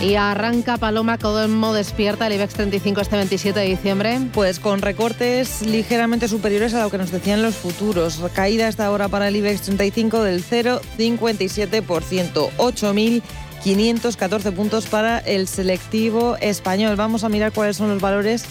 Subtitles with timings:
[0.00, 4.18] Y arranca Paloma Codemo despierta el IBEX 35 este 27 de diciembre.
[4.32, 8.18] Pues con recortes ligeramente superiores a lo que nos decían los futuros.
[8.32, 12.48] Caída hasta ahora para el IBEX 35 del 0,57%.
[12.56, 16.96] 8.514 puntos para el selectivo español.
[16.96, 18.46] Vamos a mirar cuáles son los valores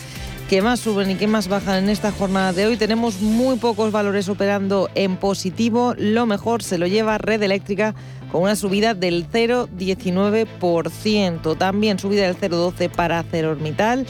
[0.51, 2.77] que más suben y que más bajan en esta jornada de hoy.
[2.77, 5.95] Tenemos muy pocos valores operando en positivo.
[5.97, 7.95] Lo mejor se lo lleva Red Eléctrica
[8.31, 11.57] con una subida del 0,19%.
[11.57, 14.07] También subida del 0,12% para Cerormital.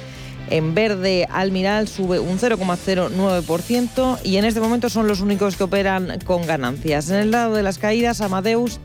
[0.50, 6.18] En verde, Almiral sube un 0,09% y en este momento son los únicos que operan
[6.26, 7.12] con ganancias.
[7.12, 8.80] En el lado de las caídas, Amadeus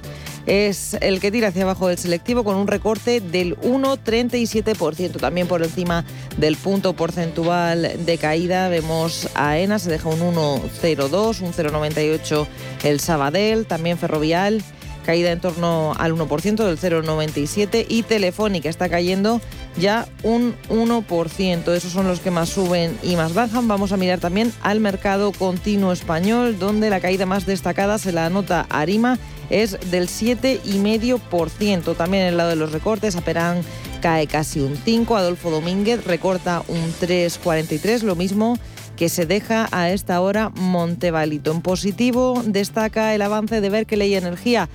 [0.46, 5.62] es el que tira hacia abajo del selectivo con un recorte del 1,37%, también por
[5.62, 6.04] encima
[6.36, 8.68] del punto porcentual de caída.
[8.68, 12.46] Vemos a ENA, se deja un 1,02, un 0,98
[12.82, 14.62] el Sabadell, también Ferrovial
[15.04, 19.40] caída en torno al 1% del 0,97 y Telefónica está cayendo
[19.76, 21.72] ya un 1%.
[21.72, 23.68] Esos son los que más suben y más bajan.
[23.68, 28.26] Vamos a mirar también al mercado continuo español, donde la caída más destacada se la
[28.26, 29.18] anota Arima,
[29.50, 31.96] es del 7,5%.
[31.96, 33.62] También el lado de los recortes, Aperán
[34.00, 38.58] cae casi un 5, Adolfo Domínguez recorta un 3,43, lo mismo
[38.96, 41.52] que se deja a esta hora Montevalito.
[41.52, 44.68] En positivo destaca el avance de Berkeley Energía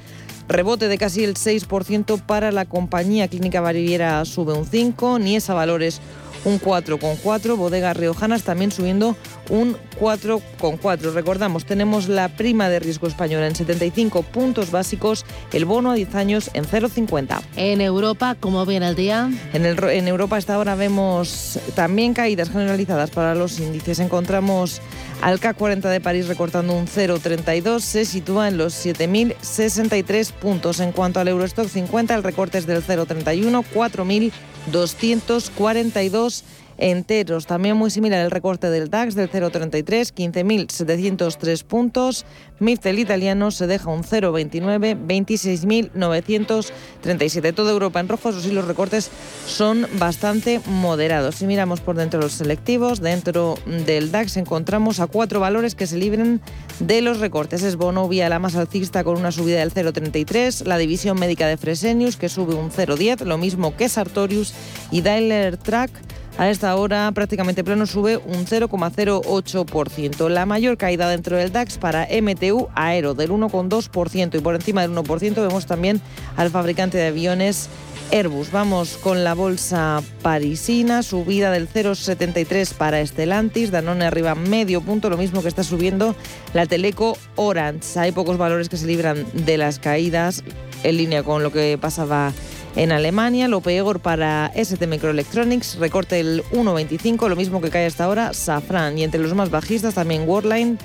[0.49, 6.01] Rebote de casi el 6% para la compañía Clínica Baviera sube un 5, Niesa Valores
[6.43, 9.15] un 4,4, Bodegas Riojanas también subiendo
[9.49, 11.13] un 4,4.
[11.13, 16.15] Recordamos, tenemos la prima de riesgo española en 75 puntos básicos, el bono a 10
[16.15, 17.41] años en 0,50.
[17.55, 19.29] En Europa, ¿cómo viene el día?
[19.53, 23.99] En, el, en Europa hasta ahora vemos también caídas generalizadas para los índices.
[23.99, 24.81] Encontramos
[25.21, 30.79] al CAC 40 de París recortando un 0,32, se sitúa en los 7.063 puntos.
[30.79, 36.43] En cuanto al Eurostock 50, el recorte es del 0,31, 4.242
[36.79, 37.45] enteros.
[37.45, 42.25] También muy similar el recorte del DAX del 0,33, 15.703 puntos.
[42.59, 47.53] Miftel italiano se deja un 0,29, 26.937.
[47.53, 49.11] Toda Europa en rojo, eso sí, los recortes
[49.45, 51.35] son bastante moderados.
[51.35, 55.87] Si miramos por dentro de los selectivos, dentro del DAX encontramos a cuatro valores que
[55.87, 56.41] se libren
[56.79, 57.63] de los recortes.
[57.63, 62.15] Es Bonovia la más alcista con una subida del 0,33, la división médica de Fresenius
[62.17, 64.53] que sube un 0,10, lo mismo que Sartorius
[64.91, 65.91] y Daimler Track
[66.39, 70.29] a esta hora prácticamente plano sube un 0,08%.
[70.29, 74.91] La mayor caída dentro del DAX para MTU Aero del 1,2% y por encima del
[74.91, 75.99] 1% vemos también
[76.37, 77.67] al fabricante de aviones
[78.13, 78.53] Airbus.
[78.53, 85.17] Vamos con la bolsa parisina, subida del 0,73 para Estelantis, Danone arriba medio punto, lo
[85.17, 86.15] mismo que está subiendo
[86.53, 87.99] la Teleco Orange.
[87.99, 90.45] Hay pocos valores que se libran de las caídas
[90.83, 92.31] en línea con lo que pasaba
[92.75, 93.47] en Alemania.
[93.47, 98.97] Lo peor para ST Microelectronics, recorte el 1,25, lo mismo que cae hasta ahora Safran.
[98.97, 100.77] Y entre los más bajistas también Worldline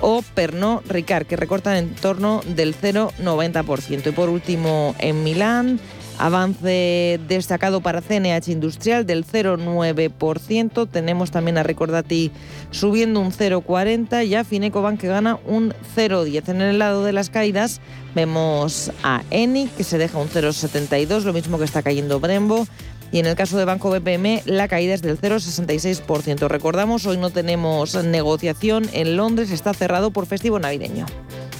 [0.00, 4.06] o Pernod Ricard, que recortan en torno del 0,90%.
[4.08, 5.80] Y por último, en Milán,
[6.26, 10.88] avance destacado para CNH Industrial del 0,9%.
[10.90, 12.30] Tenemos también a Recordati
[12.70, 16.48] subiendo un 0,40% y a Finecobank que gana un 0,10%.
[16.48, 17.80] En el lado de las caídas,
[18.14, 22.66] Vemos a Eni, que se deja un 0,72, lo mismo que está cayendo Brembo.
[23.12, 26.48] Y en el caso de Banco BPM, la caída es del 0,66%.
[26.48, 31.06] Recordamos, hoy no tenemos negociación en Londres, está cerrado por festivo navideño.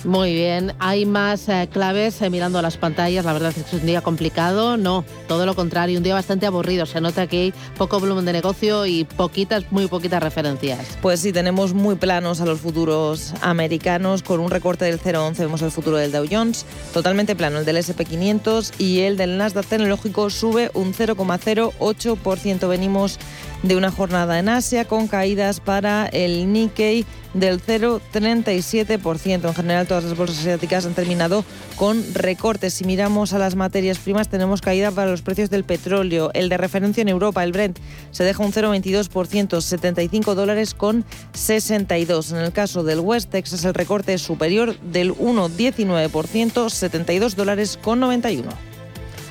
[0.04, 3.82] Muy bien, hay más eh, claves eh, mirando las pantallas, la verdad es que es
[3.82, 7.54] un día complicado, no, todo lo contrario, un día bastante aburrido, se nota que hay
[7.76, 10.96] poco volumen de negocio y poquitas, muy poquitas referencias.
[11.02, 15.60] Pues sí, tenemos muy planos a los futuros americanos, con un recorte del 0,11 vemos
[15.60, 16.64] el futuro del Dow Jones,
[16.94, 23.18] totalmente plano el del SP500 y el del Nasdaq tecnológico sube un 0,08%, venimos
[23.62, 27.04] de una jornada en Asia con caídas para el Nikkei
[27.34, 29.48] del 0,37%.
[29.48, 31.44] En general, todas las bolsas asiáticas han terminado
[31.76, 32.74] con recortes.
[32.74, 36.30] Si miramos a las materias primas, tenemos caída para los precios del petróleo.
[36.34, 37.78] El de referencia en Europa, el Brent,
[38.10, 42.32] se deja un 0,22%, 75 dólares con 62.
[42.32, 48.00] En el caso del West Texas, el recorte es superior del 1,19%, 72 dólares con
[48.00, 48.69] 91.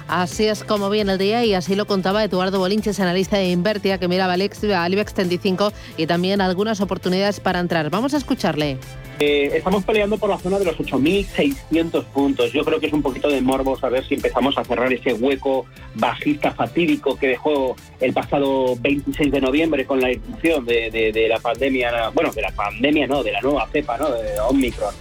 [0.09, 3.99] Así es como viene el día y así lo contaba Eduardo Bolinches, analista de Invertia,
[3.99, 7.91] que miraba al IBEX 35 y también algunas oportunidades para entrar.
[7.91, 8.79] Vamos a escucharle.
[9.19, 12.51] Eh, estamos peleando por la zona de los 8.600 puntos.
[12.51, 15.67] Yo creo que es un poquito de morbo saber si empezamos a cerrar ese hueco
[15.93, 22.09] bajista fatídico que dejó el pasado 26 de noviembre con la irrupción de, la pandemia,
[22.15, 24.09] bueno, de la pandemia no, de la nueva cepa, ¿no?
[24.09, 24.95] De Omicron.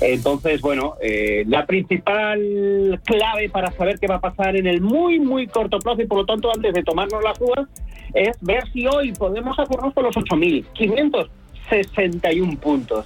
[0.00, 5.18] Entonces, bueno, eh, la principal clave para saber qué va a pasar en el muy,
[5.18, 7.66] muy corto plazo y por lo tanto antes de tomarnos las uvas
[8.14, 13.04] es ver si hoy podemos hacernos con los 8.561 puntos.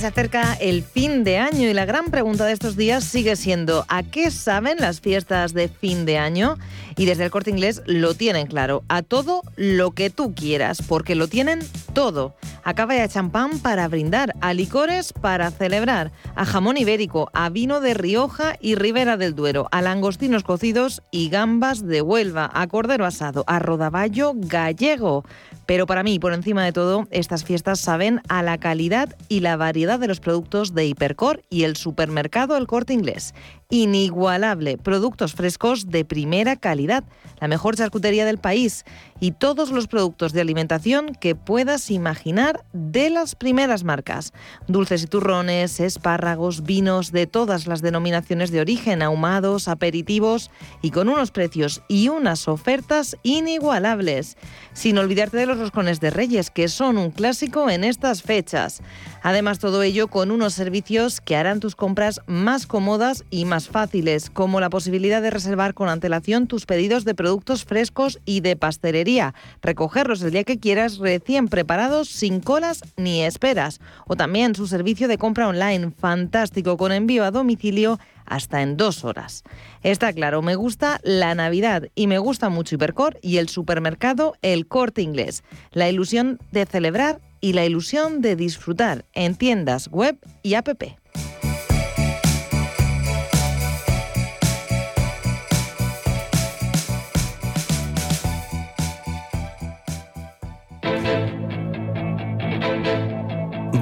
[0.05, 3.85] Se acerca el fin de año y la gran pregunta de estos días sigue siendo
[3.87, 6.59] ¿a qué saben las fiestas de fin de año?
[6.95, 11.15] Y desde el corte inglés lo tienen claro, a todo lo que tú quieras, porque
[11.15, 11.57] lo tienen
[11.95, 12.35] todo.
[12.63, 17.49] A cava y a champán para brindar, a licores para celebrar, a jamón ibérico, a
[17.49, 22.67] vino de Rioja y Ribera del Duero, a langostinos cocidos y gambas de Huelva, a
[22.67, 25.23] cordero asado, a rodaballo gallego.
[25.65, 29.57] Pero para mí, por encima de todo, estas fiestas saben a la calidad y la
[29.57, 33.33] variedad de los productos de Hipercor y el supermercado El Corte Inglés.
[33.69, 37.03] Inigualable, productos frescos de primera calidad,
[37.41, 38.85] la mejor charcutería del país
[39.19, 44.33] y todos los productos de alimentación que puedas imaginar de las primeras marcas.
[44.67, 50.51] Dulces y turrones, espárragos, vinos de todas las denominaciones de origen, ahumados, aperitivos
[50.83, 54.37] y con unos precios y unas ofertas inigualables.
[54.73, 58.81] Sin olvidarte de los roscones de Reyes, que son un clásico en estas fechas.
[59.23, 64.29] Además, todo ello con unos servicios que harán tus compras más cómodas y más fáciles,
[64.29, 69.33] como la posibilidad de reservar con antelación tus pedidos de productos frescos y de pastelería,
[69.61, 73.79] recogerlos el día que quieras recién preparados, sin colas ni esperas.
[74.07, 79.03] O también su servicio de compra online, fantástico, con envío a domicilio hasta en dos
[79.03, 79.43] horas.
[79.83, 84.67] Está claro, me gusta la Navidad y me gusta mucho Hipercor y el supermercado El
[84.67, 85.43] Corte Inglés.
[85.71, 90.69] La ilusión de celebrar y la ilusión de disfrutar en tiendas web y app.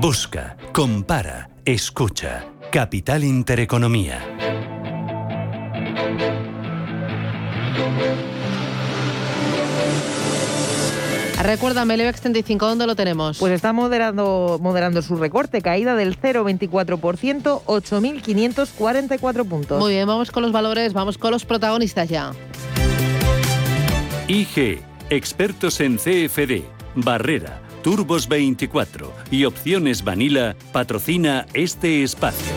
[0.03, 2.43] Busca, compara, escucha.
[2.73, 4.19] Capital Intereconomía.
[11.41, 13.37] Recuérdame, el IBEX 35, ¿dónde lo tenemos?
[13.39, 19.79] Pues está moderando, moderando su recorte, caída del 0,24%, 8.544 puntos.
[19.79, 22.33] Muy bien, vamos con los valores, vamos con los protagonistas ya.
[24.27, 26.63] IG, expertos en CFD,
[26.95, 32.53] Barrera, Turbos 24 y Opciones Vanilla patrocina este espacio.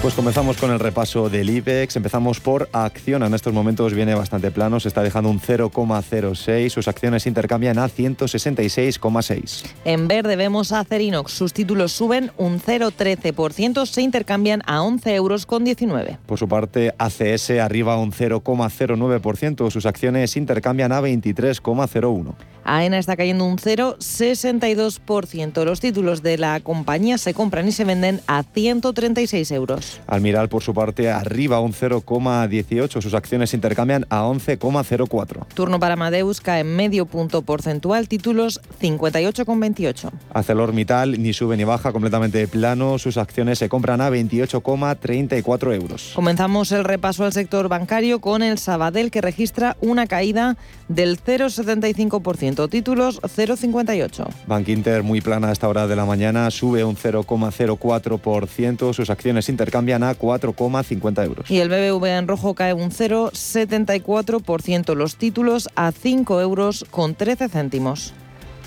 [0.00, 1.96] Pues comenzamos con el repaso del IBEX.
[1.96, 3.26] Empezamos por Acciona.
[3.26, 6.68] En estos momentos viene bastante plano, se está dejando un 0,06.
[6.70, 9.64] Sus acciones intercambian a 166,6.
[9.84, 11.32] En verde vemos a Cerinox.
[11.32, 16.18] Sus títulos suben un 0,13%, se intercambian a 11 euros con 19.
[16.26, 19.70] Por su parte, ACS arriba un 0,09%.
[19.70, 22.34] Sus acciones intercambian a 23,01.
[22.64, 25.64] AENA está cayendo un 0,62%.
[25.64, 30.00] Los títulos de la compañía se compran y se venden a 136 euros.
[30.06, 33.00] Almiral, por su parte, arriba un 0,18.
[33.00, 35.46] Sus acciones se intercambian a 11,04.
[35.54, 40.10] Turno para Amadeus cae medio punto porcentual, títulos 58,28.
[40.32, 42.98] ArcelorMittal ni sube ni baja, completamente plano.
[42.98, 46.12] Sus acciones se compran a 28,34 euros.
[46.14, 50.56] Comenzamos el repaso al sector bancario con el Sabadell que registra una caída
[50.88, 54.26] del 0,75%, títulos 0,58.
[54.46, 59.48] Bank Inter muy plana a esta hora de la mañana, sube un 0,04%, sus acciones
[59.48, 61.50] intercambian a 4,50 euros.
[61.50, 67.48] Y el BBVA en rojo cae un 0,74%, los títulos a 5 euros con 13
[67.48, 68.14] céntimos.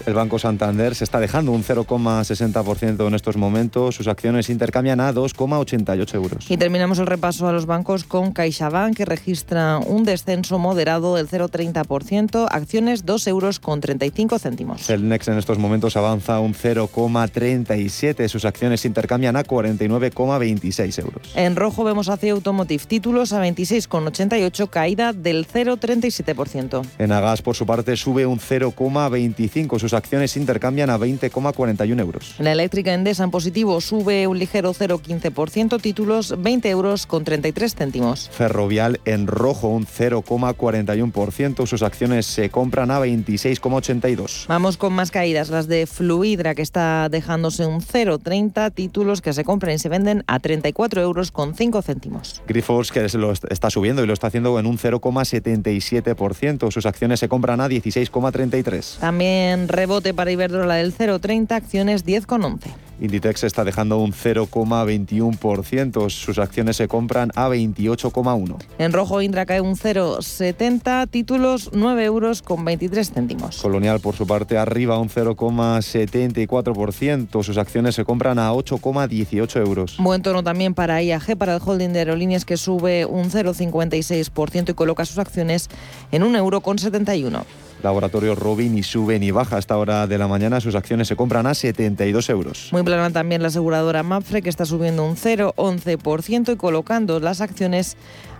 [0.05, 3.95] El Banco Santander se está dejando un 0,60% en estos momentos.
[3.95, 6.51] Sus acciones intercambian a 2,88 euros.
[6.51, 11.27] Y terminamos el repaso a los bancos con CaixaBank, que registra un descenso moderado del
[11.27, 14.89] 0,30%, acciones 2 euros con 35 céntimos.
[14.89, 18.27] El Next en estos momentos avanza un 0,37.
[18.27, 21.31] Sus acciones intercambian a 49,26 euros.
[21.35, 26.85] En rojo vemos hacia Automotive títulos a 26,88, caída del 0,37%.
[26.97, 32.33] En Agas, por su parte, sube un 0,25 sus acciones intercambian a 20,41 euros.
[32.39, 38.31] La eléctrica Endesa en positivo sube un ligero 0,15%, títulos 20 euros con 33 céntimos.
[38.31, 44.47] Ferrovial en rojo un 0,41%, sus acciones se compran a 26,82.
[44.47, 49.43] Vamos con más caídas, las de Fluidra que está dejándose un 0,30, títulos que se
[49.43, 52.41] compran y se venden a 34 euros con 5 céntimos.
[52.47, 57.19] Grifols que se lo está subiendo y lo está haciendo en un 0,77%, sus acciones
[57.19, 58.97] se compran a 16,33.
[58.99, 62.59] También rebote para Iberdrola del 0,30, acciones 10,11.
[62.99, 66.09] Inditex está dejando un 0,21%.
[66.09, 68.55] Sus acciones se compran a 28,1.
[68.77, 73.61] En rojo Indra cae un 0,70, títulos 9 euros con 23 céntimos.
[73.61, 77.43] Colonial por su parte arriba un 0,74%.
[77.43, 79.97] Sus acciones se compran a 8,18 euros.
[79.99, 84.73] Buen tono también para IAG, para el holding de aerolíneas que sube un 0,56% y
[84.73, 85.69] coloca sus acciones
[86.11, 87.45] en 1,71 euro con 71.
[87.85, 90.59] Laboratorio Robin ni sube ni baja hasta hora de la mañana.
[90.59, 92.69] Sus acciones se compran a 72 euros.
[92.71, 97.95] Muy plana también la aseguradora Mapfre, que está subiendo un 0,11% y colocando las acciones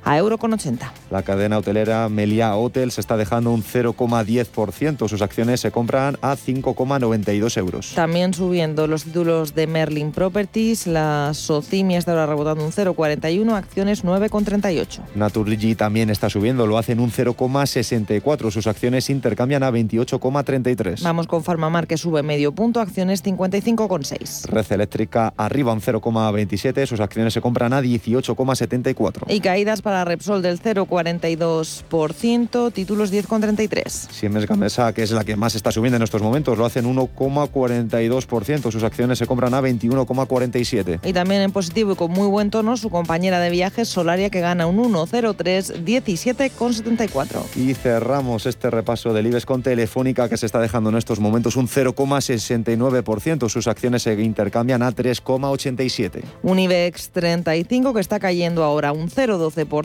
[0.06, 0.94] a euro con 80.
[1.10, 5.10] La cadena hotelera Melia Hotel se está dejando un 0,10%.
[5.10, 7.94] Sus acciones se compran a 5,92 euros.
[7.96, 10.88] También subiendo los títulos de Merlin Properties.
[10.88, 15.00] La Socimi está ahora rebotando un 0,41, acciones 9,38.
[15.16, 18.52] Naturgy también está subiendo, lo hacen un 0,64.
[18.52, 21.02] Sus acciones intercambian a 28,33.
[21.02, 24.46] Vamos con Farmamar que sube medio punto, acciones 55,6.
[24.46, 26.86] Red Eléctrica arriba un 0,27.
[26.86, 29.24] Sus acciones se compran a 18,74.
[29.30, 34.12] Y caídas para Repsol del 0,42%, títulos 10,33.
[34.12, 38.72] Siemens Gamesa, que es la que más está subiendo en estos momentos, lo hacen 1,42%.
[38.72, 41.00] Sus acciones se compran a 21,47.
[41.04, 44.42] Y también en positivo y con muy buen tono, su compañera de viajes Solaria, que
[44.42, 47.56] gana un 1,03, 17,74.
[47.56, 51.56] Y cerramos este repaso del IBEX con Telefónica, que se está dejando en estos momentos
[51.56, 53.50] un 0,69%.
[53.50, 56.24] Sus acciones se intercambian a 3,87.
[56.44, 59.85] Un IBEX 35 que está cayendo ahora un 0,12%.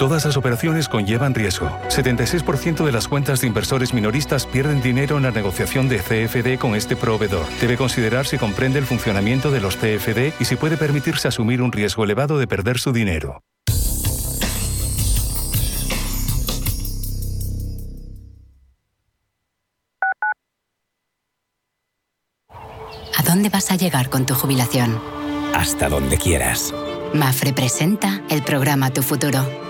[0.00, 1.68] Todas las operaciones conllevan riesgo.
[1.88, 6.74] 76% de las cuentas de inversores minoristas pierden dinero en la negociación de CFD con
[6.74, 7.44] este proveedor.
[7.60, 11.70] Debe considerar si comprende el funcionamiento de los CFD y si puede permitirse asumir un
[11.70, 13.42] riesgo elevado de perder su dinero.
[23.18, 24.98] ¿A dónde vas a llegar con tu jubilación?
[25.54, 26.72] Hasta donde quieras.
[27.12, 29.69] Mafre presenta el programa Tu Futuro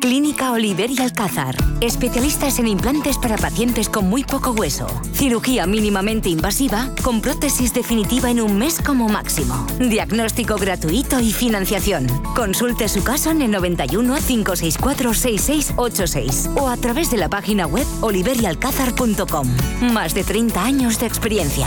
[0.00, 1.56] Clínica Oliver y Alcázar.
[1.80, 4.86] Especialistas en implantes para pacientes con muy poco hueso.
[5.12, 9.66] Cirugía mínimamente invasiva con prótesis definitiva en un mes como máximo.
[9.78, 12.06] Diagnóstico gratuito y financiación.
[12.34, 17.86] Consulte su caso en el 91 564 6686 o a través de la página web
[18.00, 19.48] oliverialcázar.com.
[19.92, 21.66] Más de 30 años de experiencia.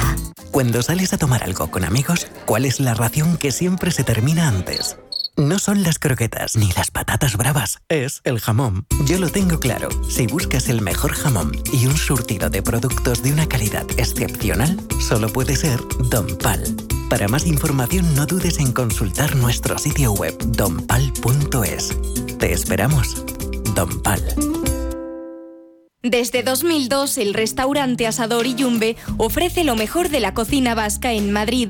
[0.51, 4.49] Cuando sales a tomar algo con amigos, ¿cuál es la ración que siempre se termina
[4.49, 4.97] antes?
[5.37, 8.85] No son las croquetas ni las patatas bravas, es el jamón.
[9.05, 9.89] Yo lo tengo claro.
[10.09, 15.29] Si buscas el mejor jamón y un surtido de productos de una calidad excepcional, solo
[15.29, 16.63] puede ser Don Pal.
[17.09, 21.97] Para más información no dudes en consultar nuestro sitio web donpal.es.
[22.37, 23.23] Te esperamos.
[23.73, 24.21] Don Pal.
[26.03, 31.31] Desde 2002, el restaurante Asador y Yumbe ofrece lo mejor de la cocina vasca en
[31.31, 31.69] Madrid.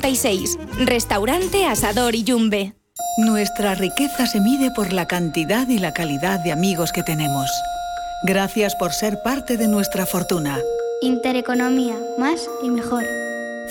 [0.00, 0.58] 1096.
[0.86, 2.74] Restaurante Asador y Yumbe.
[3.18, 7.50] Nuestra riqueza se mide por la cantidad y la calidad de amigos que tenemos.
[8.24, 10.58] Gracias por ser parte de nuestra fortuna.
[11.02, 13.04] Intereconomía, más y mejor.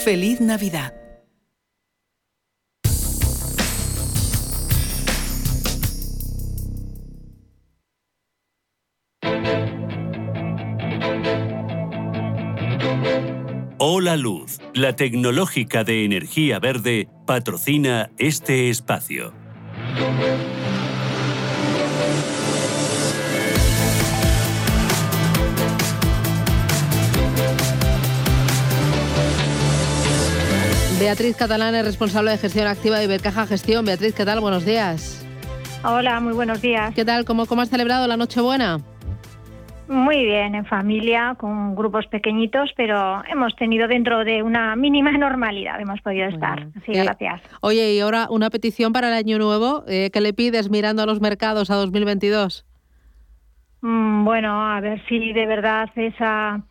[0.04, 0.94] Feliz Navidad.
[13.82, 19.32] Hola Luz, la tecnológica de energía verde, patrocina este espacio.
[31.00, 33.86] Beatriz Catalán es responsable de gestión activa de Ibercaja Gestión.
[33.86, 34.42] Beatriz, ¿qué tal?
[34.42, 35.26] Buenos días.
[35.86, 36.94] Hola, muy buenos días.
[36.94, 37.24] ¿Qué tal?
[37.24, 38.82] ¿Cómo, cómo has celebrado la Nochebuena?
[39.90, 45.82] Muy bien, en familia, con grupos pequeñitos, pero hemos tenido dentro de una mínima normalidad,
[45.82, 46.68] hemos podido estar.
[46.86, 47.42] Sí, Eh, gracias.
[47.62, 49.84] Oye, y ahora una petición para el año nuevo.
[49.88, 52.66] Eh, ¿Qué le pides mirando a los mercados a 2022?
[53.82, 56.62] Mm, Bueno, a ver si de verdad esa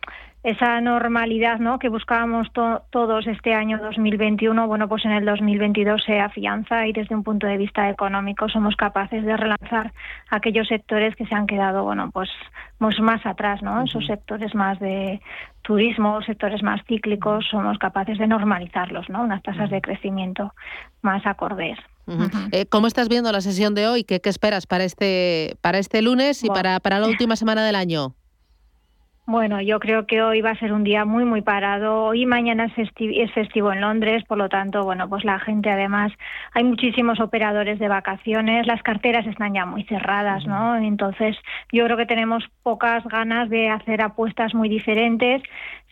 [0.45, 1.78] esa normalidad ¿no?
[1.78, 6.92] que buscábamos to- todos este año 2021, bueno, pues en el 2022 se afianza y
[6.92, 9.92] desde un punto de vista económico somos capaces de relanzar
[10.30, 12.30] aquellos sectores que se han quedado, bueno, pues,
[12.78, 13.83] pues más atrás, ¿no?
[13.83, 15.21] Esos sectores más de
[15.62, 19.23] turismo, sectores más cíclicos, somos capaces de normalizarlos, ¿no?
[19.23, 20.55] Unas tasas de crecimiento
[21.03, 21.79] más acordes.
[22.53, 24.03] Eh, ¿Cómo estás viendo la sesión de hoy?
[24.03, 27.74] ¿Qué, qué esperas para este, para este lunes y para, para la última semana del
[27.74, 28.14] año?
[29.31, 32.05] Bueno, yo creo que hoy va a ser un día muy, muy parado.
[32.07, 35.38] Hoy y mañana es, festi- es festivo en Londres, por lo tanto, bueno, pues la
[35.38, 36.12] gente además,
[36.55, 40.77] hay muchísimos operadores de vacaciones, las carteras están ya muy cerradas, ¿no?
[40.79, 41.37] Entonces,
[41.71, 45.43] yo creo que tenemos pocas ganas de hacer apuestas muy diferentes.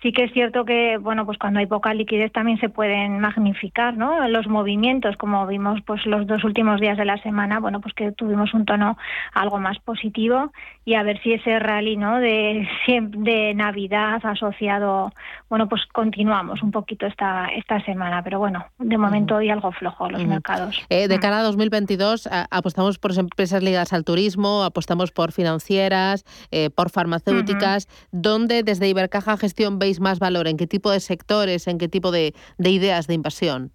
[0.02, 3.96] Sí que es cierto que, bueno, pues cuando hay poca liquidez también se pueden magnificar,
[3.96, 4.28] ¿no?
[4.28, 8.12] Los movimientos, como vimos pues los dos últimos días de la semana, bueno, pues que
[8.12, 8.98] tuvimos un tono
[9.32, 10.52] algo más positivo
[10.84, 12.18] y a ver si ese rally, ¿no?
[12.18, 15.12] De de Navidad asociado,
[15.48, 20.08] bueno, pues continuamos un poquito esta esta semana, pero bueno, de momento hoy algo flojo
[20.10, 20.84] los mercados.
[20.88, 21.08] Eh, Mm.
[21.08, 26.70] de cara a 2022, a- apostamos por empresas ligadas al turismo, apostamos por financieras, eh,
[26.70, 27.88] por farmacéuticas.
[28.12, 30.48] ¿Dónde desde Ibercaja Gestión veis más valor?
[30.48, 31.66] ¿En qué tipo de sectores?
[31.66, 33.72] ¿En qué tipo de, de ideas de invasión?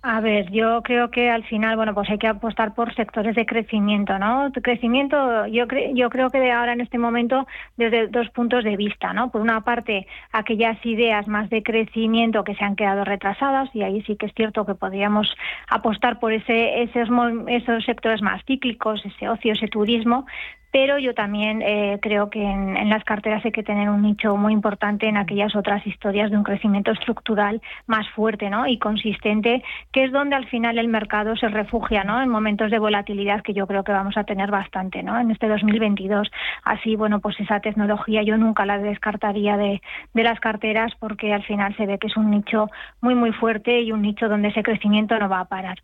[0.00, 3.44] A ver, yo creo que al final, bueno, pues hay que apostar por sectores de
[3.46, 4.52] crecimiento, ¿no?
[4.62, 8.76] Crecimiento, yo, cre- yo creo que de ahora en este momento desde dos puntos de
[8.76, 9.32] vista, ¿no?
[9.32, 14.00] Por una parte, aquellas ideas más de crecimiento que se han quedado retrasadas y ahí
[14.02, 15.34] sí que es cierto que podríamos
[15.68, 17.08] apostar por ese, esos,
[17.48, 20.26] esos sectores más cíclicos, ese ocio, ese turismo,
[20.70, 24.36] pero yo también eh, creo que en, en las carteras hay que tener un nicho
[24.36, 28.66] muy importante en aquellas otras historias de un crecimiento estructural más fuerte ¿no?
[28.66, 32.20] y consistente, que es donde al final el mercado se refugia ¿no?
[32.22, 35.18] en momentos de volatilidad que yo creo que vamos a tener bastante ¿no?
[35.18, 36.30] en este 2022.
[36.64, 39.80] Así, bueno, pues esa tecnología yo nunca la descartaría de,
[40.14, 43.80] de las carteras porque al final se ve que es un nicho muy, muy fuerte
[43.80, 45.78] y un nicho donde ese crecimiento no va a parar.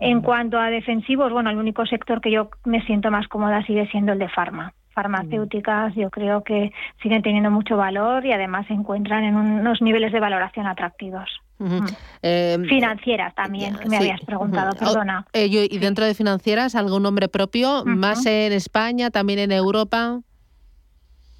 [0.00, 3.86] En cuanto a defensivos, bueno, el único sector que yo me siento más cómoda sigue
[3.88, 4.72] siendo el de farma.
[4.94, 6.70] Farmacéuticas yo creo que
[7.02, 11.28] siguen teniendo mucho valor y además se encuentran en unos niveles de valoración atractivos.
[11.58, 11.84] Ujú.
[12.22, 14.02] Eh, Financieras también, que me sí.
[14.04, 14.84] habías preguntado, Ujú.
[14.84, 15.24] perdona.
[15.32, 17.84] Eh, yo- ¿Y dentro de financieras algún nombre propio?
[17.84, 20.20] ¿Más en España, también en Europa?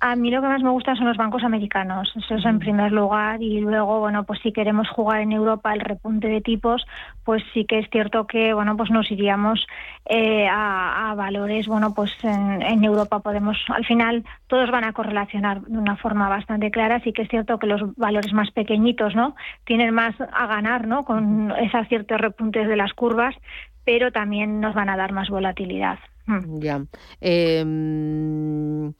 [0.04, 2.90] A mí lo que más me gusta son los bancos americanos, eso es en primer
[2.90, 6.84] lugar, y luego, bueno, pues si queremos jugar en Europa el repunte de tipos,
[7.22, 9.64] pues sí que es cierto que, bueno, pues nos iríamos
[10.06, 15.78] eh, a, valores, bueno, pues en, Europa podemos, al final todos van a correlacionar de
[15.78, 19.36] una forma bastante clara, sí que es cierto que los valores más pequeñitos, ¿no?
[19.66, 21.04] Tienen más a ganar, ¿no?
[21.04, 23.36] Con esos ciertos repuntes de las curvas,
[23.84, 26.00] pero también nos van a dar más volatilidad.
[26.26, 26.60] Hmm.
[26.60, 26.80] Ya.
[27.20, 28.92] Em,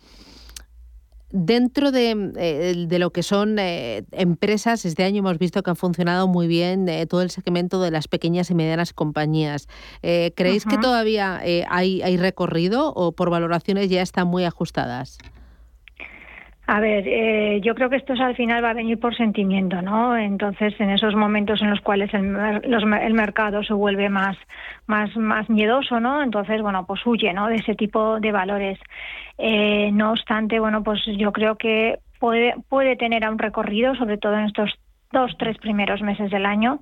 [1.35, 6.29] Dentro eh, de, lo que son eh, empresas, este año hemos visto que ha funcionado
[6.29, 9.67] muy bien eh, todo el segmento de las pequeñas y medianas compañías.
[10.03, 15.17] ¿Creéis que todavía hay, hay recorrido o por valoraciones ya están muy ajustadas?
[16.67, 20.17] A ver, eh, yo creo que esto al final va a venir por sentimiento, ¿no?
[20.17, 24.37] Entonces, en esos momentos en los cuales el, el mercado se vuelve más,
[24.87, 26.23] más, más miedoso, ¿no?
[26.23, 27.49] Entonces, bueno, pues huye, ¿no?
[27.49, 28.79] De ese tipo de valores.
[29.39, 34.35] Eh, no obstante, bueno, pues yo creo que puede, puede tener un recorrido, sobre todo
[34.39, 34.71] en estos
[35.13, 36.81] dos, tres primeros meses del año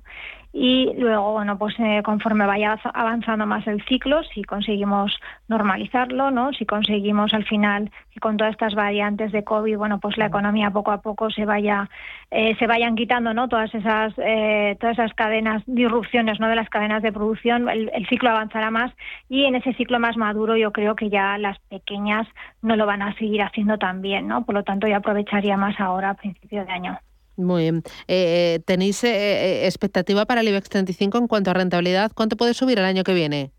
[0.53, 5.17] y luego, bueno, pues eh, conforme vaya avanzando más el ciclo, si conseguimos
[5.47, 6.51] normalizarlo, ¿no?
[6.51, 10.69] Si conseguimos al final que con todas estas variantes de COVID, bueno, pues la economía
[10.69, 11.89] poco a poco se vaya
[12.31, 13.47] eh, se vayan quitando, ¿no?
[13.47, 16.49] Todas esas eh, todas esas cadenas disrupciones, ¿no?
[16.49, 18.91] De las cadenas de producción, el, el ciclo avanzará más
[19.29, 22.27] y en ese ciclo más maduro yo creo que ya las pequeñas
[22.61, 24.45] no lo van a seguir haciendo tan bien, ¿no?
[24.45, 26.99] Por lo tanto, yo aprovecharía más ahora a principio de año.
[27.41, 27.83] Muy bien.
[28.07, 32.11] Eh, ¿Tenéis eh, expectativa para el IBEX 35 en cuanto a rentabilidad?
[32.13, 33.51] ¿Cuánto puede subir el año que viene?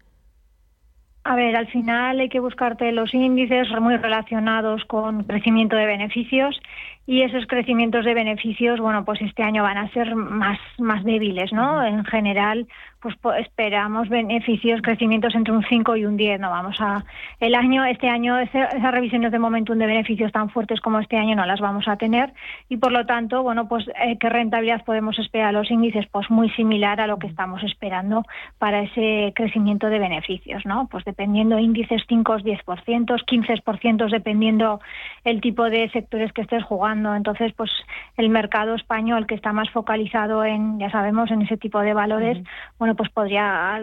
[1.24, 6.60] A ver, al final hay que buscarte los índices muy relacionados con crecimiento de beneficios
[7.06, 11.52] y esos crecimientos de beneficios, bueno, pues este año van a ser más, más débiles,
[11.52, 11.84] ¿no?
[11.84, 12.66] En general,
[13.02, 17.04] pues esperamos beneficios, crecimientos entre un 5 y un 10, no vamos a
[17.40, 21.34] el año este año esas revisiones de momentum de beneficios tan fuertes como este año
[21.34, 22.32] no las vamos a tener
[22.68, 26.30] y por lo tanto, bueno, pues eh, qué rentabilidad podemos esperar a los índices, pues
[26.30, 28.24] muy similar a lo que estamos esperando
[28.58, 30.86] para ese crecimiento de beneficios, ¿no?
[30.88, 34.80] Pues dependiendo índices 5 10%, 15% dependiendo
[35.24, 37.70] el tipo de sectores que estés jugando, entonces pues
[38.16, 42.38] el mercado español que está más focalizado en ya sabemos en ese tipo de valores,
[42.78, 43.80] bueno, pues podría,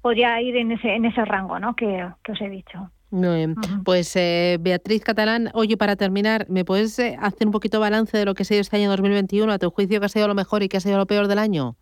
[0.00, 1.74] podría ir en ese, en ese rango ¿no?
[1.74, 2.90] que, os he dicho.
[3.84, 8.24] Pues eh, Beatriz Catalán, oye, para terminar, ¿me puedes eh, hacer un poquito balance de
[8.24, 9.52] lo que ha sido este año 2021?
[9.52, 11.38] ¿A tu juicio qué ha sido lo mejor y qué ha sido lo peor del
[11.38, 11.76] año?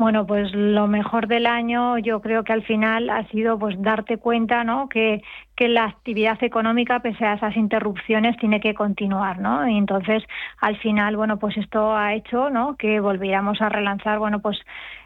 [0.00, 4.16] Bueno, pues lo mejor del año yo creo que al final ha sido pues darte
[4.16, 4.88] cuenta, ¿no?
[4.88, 5.22] Que,
[5.54, 9.68] que la actividad económica, pese a esas interrupciones, tiene que continuar, ¿no?
[9.68, 10.22] Y entonces,
[10.62, 12.78] al final, bueno, pues esto ha hecho, ¿no?
[12.78, 14.58] Que volviéramos a relanzar, bueno, pues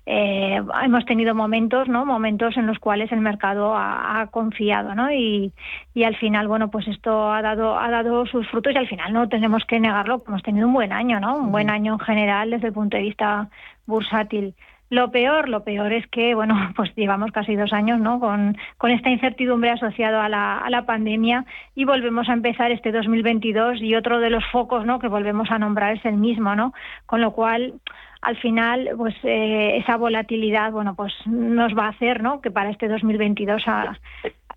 [0.06, 2.04] eh, hemos tenido momentos, ¿no?
[2.04, 5.10] Momentos en los cuales el mercado ha, confiado, ¿no?
[5.12, 5.52] Y,
[5.94, 9.12] y, al final, bueno, pues esto ha dado, ha dado sus frutos y al final
[9.12, 11.36] no tenemos que negarlo, hemos tenido un buen año, ¿no?
[11.36, 13.48] Un buen año en general desde el punto de vista
[13.86, 14.54] bursátil.
[14.90, 18.20] Lo peor, lo peor es que, bueno, pues llevamos casi dos años, ¿no?
[18.20, 22.92] Con, con esta incertidumbre asociada a la, a la pandemia y volvemos a empezar este
[22.92, 24.98] 2022 y otro de los focos, ¿no?
[24.98, 26.74] Que volvemos a nombrar es el mismo, ¿no?
[27.06, 27.74] Con lo cual,
[28.24, 32.40] al final, pues eh, esa volatilidad, bueno, pues nos va a hacer, ¿no?
[32.40, 33.62] Que para este 2022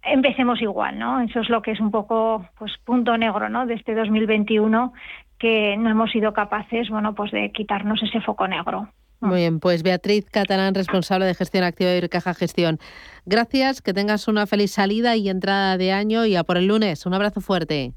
[0.03, 1.19] empecemos igual, ¿no?
[1.21, 3.65] Eso es lo que es un poco, pues, punto negro, ¿no?
[3.65, 4.93] De este 2021
[5.38, 8.89] que no hemos sido capaces, bueno, pues de quitarnos ese foco negro.
[9.19, 12.80] Muy bien, pues Beatriz Catalán, responsable de gestión activa de Caja Gestión.
[13.25, 17.06] Gracias, que tengas una feliz salida y entrada de año y a por el lunes.
[17.06, 17.93] Un abrazo fuerte.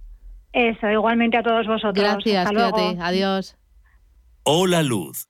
[0.52, 1.94] Eso, igualmente a todos vosotros.
[1.94, 2.98] Gracias, cuídate.
[3.00, 3.56] Adiós.
[4.42, 5.29] Hola Luz,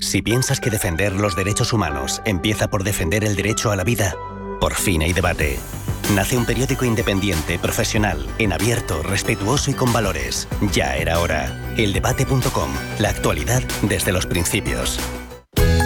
[0.00, 4.14] Si piensas que defender los derechos humanos empieza por defender el derecho a la vida,
[4.60, 5.58] por fin hay debate.
[6.14, 10.46] Nace un periódico independiente, profesional, en abierto, respetuoso y con valores.
[10.72, 11.74] Ya era hora.
[11.76, 12.70] Eldebate.com.
[13.00, 15.00] La actualidad desde los principios.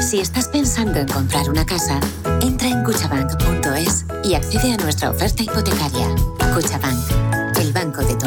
[0.03, 1.99] Si estás pensando en comprar una casa,
[2.43, 6.09] entra en cuchabank.es y accede a nuestra oferta hipotecaria.
[6.55, 8.27] Cuchabank, el banco de tu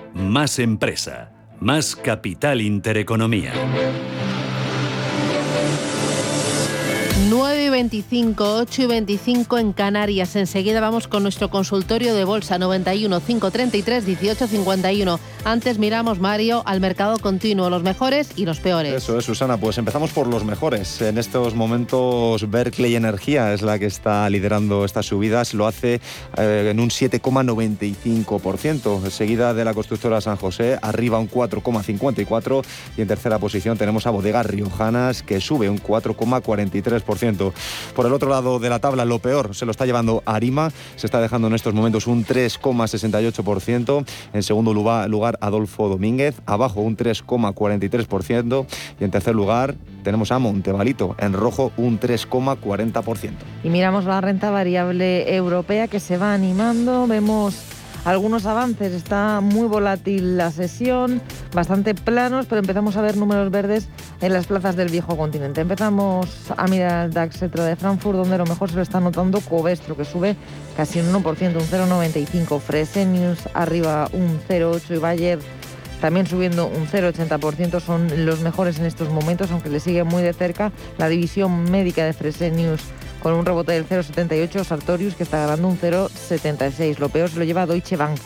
[0.21, 3.53] más empresa, más capital intereconomía.
[7.29, 10.35] 9 y 25, 8 y 25 en Canarias.
[10.35, 15.19] Enseguida vamos con nuestro consultorio de bolsa 91 533 18 51.
[15.43, 18.93] Antes miramos, Mario, al mercado continuo, los mejores y los peores.
[18.93, 19.57] Eso es, Susana.
[19.57, 21.01] Pues empezamos por los mejores.
[21.01, 25.55] En estos momentos, Berkeley Energía es la que está liderando estas subidas.
[25.55, 25.99] Lo hace
[26.37, 29.09] eh, en un 7,95%.
[29.09, 32.63] Seguida de la constructora San José, arriba un 4,54%.
[32.97, 37.51] Y en tercera posición tenemos a Bodegas Riojanas, que sube un 4,43%.
[37.95, 41.07] Por el otro lado de la tabla, lo peor se lo está llevando Arima, se
[41.07, 44.05] está dejando en estos momentos un 3,68%.
[44.33, 48.65] En segundo lugar, Adolfo Domínguez, abajo un 3,43%.
[48.99, 53.31] Y en tercer lugar, tenemos a Montevalito, en rojo un 3,40%.
[53.63, 57.63] Y miramos la renta variable europea que se va animando, vemos
[58.05, 58.93] algunos avances.
[58.93, 61.21] Está muy volátil la sesión,
[61.53, 63.87] bastante planos, pero empezamos a ver números verdes
[64.21, 65.61] en las plazas del viejo continente.
[65.61, 69.41] Empezamos a mirar el DAX Etro de Frankfurt, donde lo mejor se lo está notando
[69.41, 70.35] Covestro, que sube
[70.77, 72.59] casi un 1%, un 0,95.
[72.59, 75.39] Fresenius arriba un 0,8 y Bayer
[76.01, 80.33] también subiendo un 0,80%, son los mejores en estos momentos, aunque le sigue muy de
[80.33, 82.81] cerca la división médica de Fresenius
[83.21, 86.97] con un rebote del 0,78, Sartorius que está ganando un 0,76.
[86.97, 88.17] Lo peor se lo lleva Deutsche Bank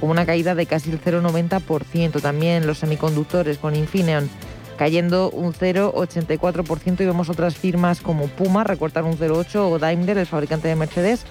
[0.00, 2.22] con una caída de casi el 0,90%.
[2.22, 4.30] También los semiconductores con Infineon
[4.76, 10.26] cayendo un 0,84% y vemos otras firmas como Puma recortar un 0,8% o Daimler, el
[10.26, 11.24] fabricante de Mercedes,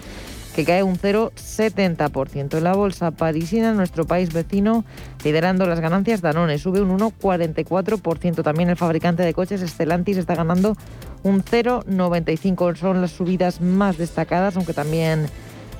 [0.55, 2.57] que cae un 0,70%.
[2.57, 4.85] En la bolsa parisina, nuestro país vecino,
[5.23, 8.43] liderando las ganancias, Danone sube un 1,44%.
[8.43, 10.77] También el fabricante de coches, Stellantis, está ganando
[11.23, 12.75] un 0,95%.
[12.75, 15.27] Son las subidas más destacadas, aunque también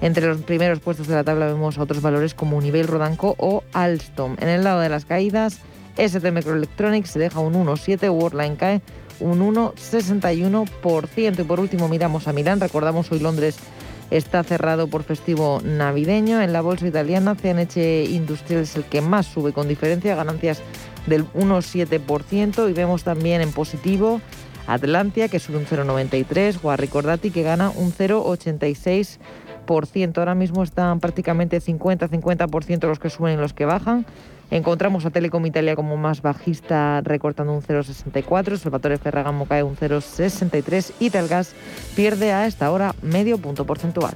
[0.02, 4.36] entre los primeros puestos de la tabla vemos otros valores como Univel, Rodanco o Alstom.
[4.40, 5.60] En el lado de las caídas,
[5.98, 8.82] ST Microelectronics se deja un 1,7%, Worldline cae
[9.20, 11.40] un 1,61%.
[11.40, 13.58] Y por último miramos a Milán, recordamos hoy Londres
[14.12, 16.42] está cerrado por festivo navideño.
[16.42, 20.62] En la bolsa italiana, CNH Industrial es el que más sube con diferencia, ganancias
[21.08, 22.70] del 1,7%.
[22.70, 24.22] Y vemos también en positivo
[24.68, 30.18] Atlantia, que sube un 0,93%, Guarricordati, que gana un 0,86%.
[30.18, 34.06] Ahora mismo están prácticamente 50-50% los que suben y los que bajan.
[34.52, 40.94] Encontramos a Telecom Italia como más bajista recortando un 0,64, Salvatore Ferragamo cae un 0,63
[41.00, 41.54] y Telgas
[41.96, 44.16] pierde a esta hora medio punto porcentual.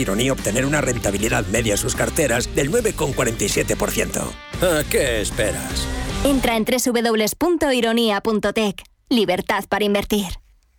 [0.01, 4.21] Ironía obtener una rentabilidad media en sus carteras del 9,47%.
[4.61, 5.87] ¿A qué esperas?
[6.23, 8.83] Entra en www.ironia.tech.
[9.09, 10.27] Libertad para invertir.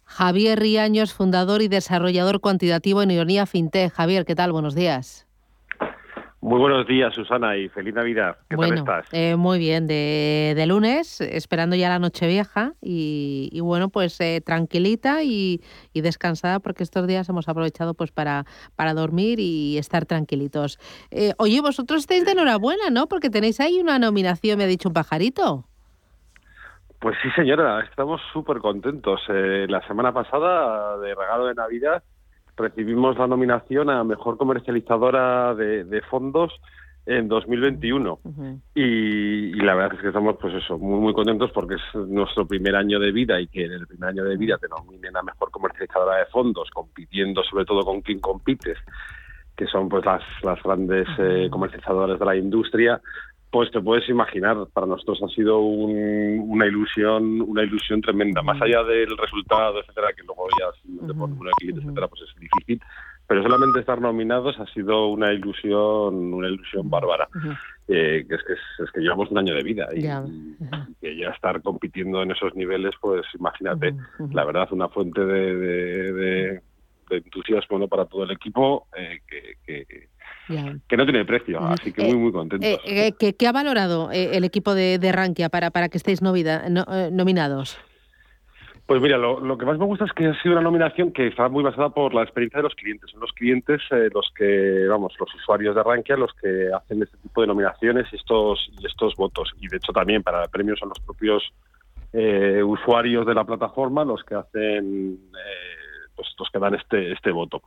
[0.04, 3.90] Javier Riaños, fundador y desarrollador cuantitativo en Ironía FinTech.
[3.92, 4.52] Javier, ¿qué tal?
[4.52, 5.26] Buenos días.
[6.42, 8.36] Muy buenos días, Susana, y feliz Navidad.
[8.50, 9.14] ¿Qué bueno, tal estás?
[9.14, 14.20] Eh, muy bien, de, de, lunes, esperando ya la noche vieja y, y bueno, pues
[14.20, 15.60] eh, tranquilita y,
[15.92, 20.80] y, descansada porque estos días hemos aprovechado pues para, para dormir y estar tranquilitos.
[21.12, 23.06] Eh, oye, vosotros estáis de enhorabuena, ¿no?
[23.06, 25.68] Porque tenéis ahí una nominación, me ha dicho un pajarito.
[26.98, 29.20] Pues sí, señora, estamos súper contentos.
[29.28, 32.02] Eh, la semana pasada, de regalo de Navidad,
[32.56, 36.52] recibimos la nominación a Mejor Comercializadora de, de Fondos
[37.04, 38.60] en 2021 uh -huh.
[38.74, 42.46] y, y, la verdad es que estamos pues eso muy muy contentos porque es nuestro
[42.46, 45.22] primer año de vida y que en el primer año de vida te nominen a
[45.22, 48.78] mejor comercializadora de fondos compitiendo sobre todo con quien compites
[49.56, 53.00] que son pues las las grandes eh, comercializadoras de la industria
[53.52, 58.40] pues te puedes imaginar, para nosotros ha sido un, una ilusión, una ilusión tremenda.
[58.40, 62.40] Más allá del resultado, etcétera, que luego ya si te pones un etcétera, pues es
[62.40, 62.80] difícil.
[63.26, 67.28] Pero solamente estar nominados ha sido una ilusión, una ilusión bárbara.
[67.88, 70.24] Eh, que es que es, que llevamos un año de vida y, ya.
[71.02, 73.94] y ya estar compitiendo en esos niveles, pues imagínate,
[74.30, 76.62] la verdad, una fuente de, de, de,
[77.10, 77.88] de entusiasmo ¿no?
[77.88, 80.08] para todo el equipo eh, que, que
[80.48, 80.76] Ya.
[80.88, 82.68] que no tiene precio, así que muy, muy contentos.
[82.68, 85.98] Eh, eh, ¿qué, ¿qué, ha valorado eh, el equipo de, de Rankia para, para que
[85.98, 87.78] estéis novida, no, eh, nominados?
[88.86, 91.28] Pues mira, lo, lo, que más me gusta es que ha sido una nominación que
[91.28, 93.10] está muy basada por la experiencia de los clientes.
[93.10, 97.16] Son los clientes eh, los que, vamos, los usuarios de Rankia los que hacen este
[97.18, 99.52] tipo de nominaciones y estos, y estos votos.
[99.60, 101.42] Y de hecho también para el premio son los propios
[102.12, 105.18] eh, usuarios de la plataforma los que hacen
[106.14, 107.62] pues los que dan este este voto.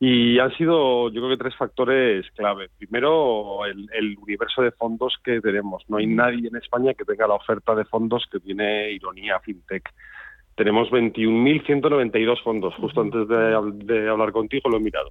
[0.00, 2.68] Y han sido yo creo que tres factores clave.
[2.78, 5.84] Primero el, el, universo de fondos que tenemos.
[5.88, 9.88] No hay nadie en España que tenga la oferta de fondos que tiene ironía fintech.
[10.54, 12.74] Tenemos 21.192 fondos.
[12.76, 15.10] Justo antes de, de, hablar contigo lo he mirado.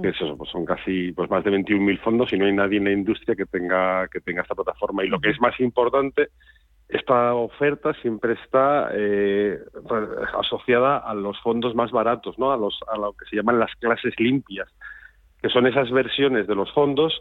[0.00, 2.78] Que es eso, pues son casi pues más de 21.000 fondos y no hay nadie
[2.78, 5.04] en la industria que tenga que tenga esta plataforma.
[5.04, 6.28] Y lo que es más importante
[6.88, 9.58] esta oferta siempre está eh,
[10.38, 12.52] asociada a los fondos más baratos, ¿no?
[12.52, 14.68] A, los, a lo que se llaman las clases limpias,
[15.40, 17.18] que son esas versiones de los fondos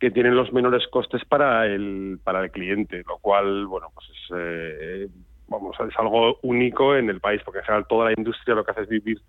[0.00, 4.36] que tienen los menores costes para el, para el cliente, lo cual, bueno, pues es,
[4.36, 5.08] eh,
[5.46, 8.72] vamos, es algo único en el país, porque en general toda la industria lo que
[8.72, 9.20] hace es vivir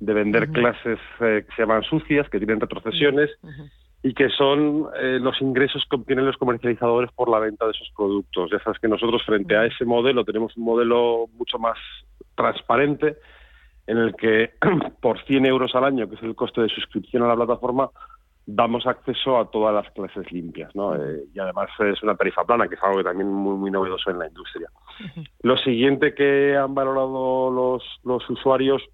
[0.00, 0.52] de vender uh -huh.
[0.52, 3.70] clases eh, que se llaman sucias, que tienen retrocesiones, uh -huh
[4.06, 7.90] y que son eh, los ingresos que obtienen los comercializadores por la venta de esos
[7.96, 8.52] productos.
[8.52, 11.76] Ya sabes que nosotros frente a ese modelo tenemos un modelo mucho más
[12.36, 13.16] transparente
[13.88, 14.52] en el que
[15.02, 17.90] por 100 euros al año, que es el coste de suscripción a la plataforma,
[18.46, 20.94] damos acceso a todas las clases limpias, ¿no?
[20.94, 24.08] Eh, y además es una tarifa plana, que es algo que también muy, muy novedoso
[24.12, 24.68] en la industria.
[25.00, 25.28] Uh -huh.
[25.42, 28.84] Lo siguiente que han valorado los, los usuarios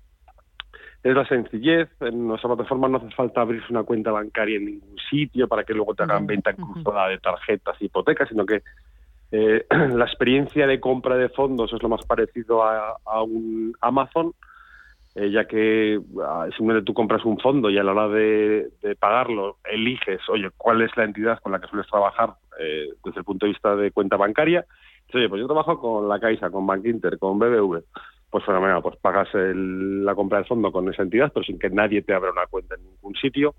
[1.03, 1.88] es la sencillez.
[2.01, 5.75] En nuestra plataforma no hace falta abrirse una cuenta bancaria en ningún sitio para que
[5.75, 8.62] luego te hagan venta cruzada de tarjetas y hipotecas, sino que
[9.33, 14.33] eh, la experiencia de compra de fondos es lo más parecido a, a un Amazon,
[15.15, 18.95] eh, ya que ah, simplemente tú compras un fondo y a la hora de, de,
[18.95, 23.25] pagarlo eliges, oye, cuál es la entidad con la que sueles trabajar eh, desde el
[23.25, 24.65] punto de vista de cuenta bancaria.
[25.07, 27.83] Entonces, oye, pues yo trabajo con la Caixa, con Bank Inter, con BBV
[28.33, 31.68] pues fenomenal, pues pagas el, la compra del fondo con esa entidad, pero sin que
[31.68, 33.55] nadie te abra una cuenta en ningún sitio.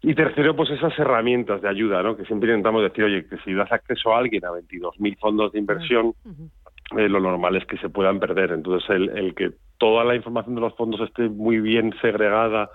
[0.00, 2.16] Y tercero, pues esas herramientas de ayuda, ¿no?
[2.16, 5.58] Que siempre intentamos decir, oye, que si das acceso a alguien a 22.000 fondos de
[5.58, 6.98] inversión, uh -huh.
[6.98, 8.52] eh, lo normal es que se puedan perder.
[8.52, 12.70] Entonces, el, el, que toda la información de los fondos esté muy bien segregada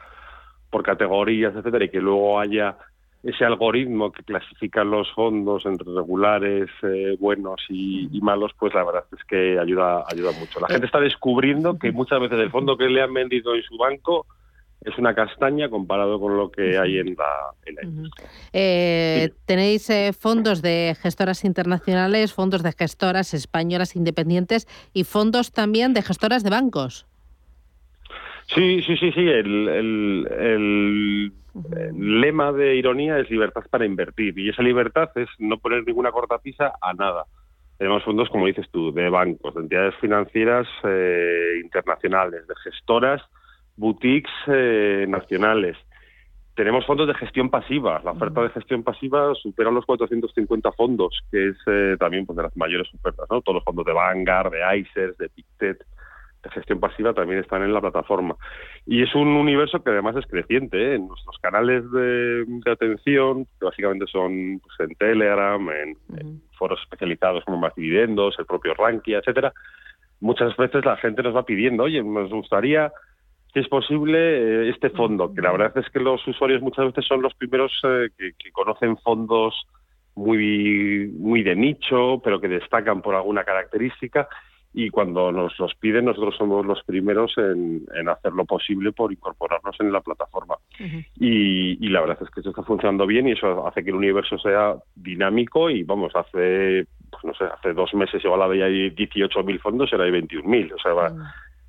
[0.69, 2.77] por categorías, etcétera, y que luego haya
[3.23, 8.83] ese algoritmo que clasifica los fondos entre regulares, eh, buenos y, y, malos, pues la
[8.83, 10.59] verdad es que ayuda, ayuda mucho.
[10.59, 13.77] La gente está descubriendo que muchas veces el fondo que le han vendido en su
[13.77, 14.25] banco
[14.83, 18.27] es una castaña comparado con lo que hay en la, en la industria.
[18.51, 19.37] Eh, sí.
[19.45, 26.01] Tenéis eh, fondos de gestoras internacionales, fondos de gestoras españolas independientes y fondos también de
[26.01, 27.05] gestoras de bancos.
[28.47, 29.21] Sí, sí, sí, sí.
[29.21, 35.29] El, el, el, el, lema de ironía es libertad para invertir y esa libertad es
[35.39, 37.25] no poner ninguna cortapisa a nada.
[37.77, 43.21] Tenemos fondos, como dices tú, de bancos, de entidades financieras eh, internacionales, de gestoras,
[43.75, 45.77] boutiques eh, nacionales.
[46.55, 48.01] Tenemos fondos de gestión pasiva.
[48.03, 52.43] La oferta de gestión pasiva supera los 450 fondos, que es eh, también pues, de
[52.43, 53.25] las mayores ofertas.
[53.31, 53.41] ¿no?
[53.41, 55.83] Todos los fondos de Vanguard, de ICERS, de Pictet
[56.43, 58.35] de gestión pasiva también están en la plataforma.
[58.85, 60.77] Y es un universo que además es creciente.
[60.77, 60.95] ¿eh?
[60.95, 66.21] En nuestros canales de, de, atención, que básicamente son pues, en Telegram, en, uh -huh.
[66.21, 69.51] en, foros especializados como Más Dividendos, el propio Rankia, etcétera,
[70.19, 72.91] muchas veces la gente nos va pidiendo, oye, nos gustaría
[73.53, 77.05] si es posible eh, este fondo, que la verdad es que los usuarios muchas veces
[77.05, 79.55] son los primeros eh, que, conocen fondos
[80.15, 84.27] muy, muy de nicho, pero que destacan por alguna característica
[84.73, 89.75] y cuando nos los piden nosotros somos los primeros en, hacer lo posible por incorporarnos
[89.79, 90.55] en la plataforma.
[91.19, 94.37] y, la verdad es que esto está funcionando bien y eso hace que el universo
[94.37, 99.91] sea dinámico y vamos, hace, pues no sé, hace dos meses igual había 18.000 fondos,
[99.91, 101.11] ahora hay 21.000, o sea, va,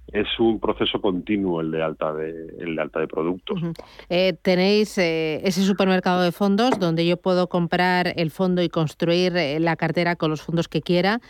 [0.08, 3.60] es un proceso continuo el de alta de, el de, alta de productos.
[4.08, 9.36] Eh, tenéis eh, ese supermercado de fondos donde yo puedo comprar el fondo y construir
[9.36, 11.20] eh, la cartera con los fondos que quiera,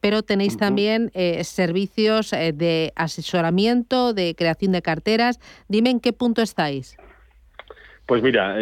[0.00, 1.10] pero tenéis también
[1.42, 5.38] servicios de asesoramiento, de creación de carteras.
[5.68, 6.96] Dime en qué punto estáis.
[8.06, 8.56] Pues mira,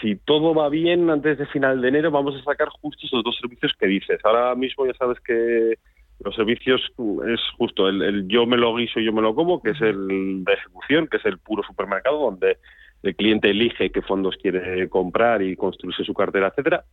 [0.00, 3.36] si todo va bien antes de final de enero vamos a sacar justo esos dos
[3.40, 4.20] servicios que dices.
[4.24, 5.78] Ahora mismo ya sabes que
[6.24, 6.80] los servicios
[7.26, 10.44] es justo el, yo me lo guiso y yo me lo como, que es el
[10.44, 12.58] de ejecución, que es el puro supermercado, donde
[13.02, 16.84] el cliente elige qué fondos quiere comprar y construirse su cartera, etcétera.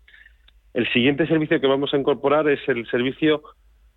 [0.74, 3.44] El siguiente servicio que vamos a incorporar es el servicio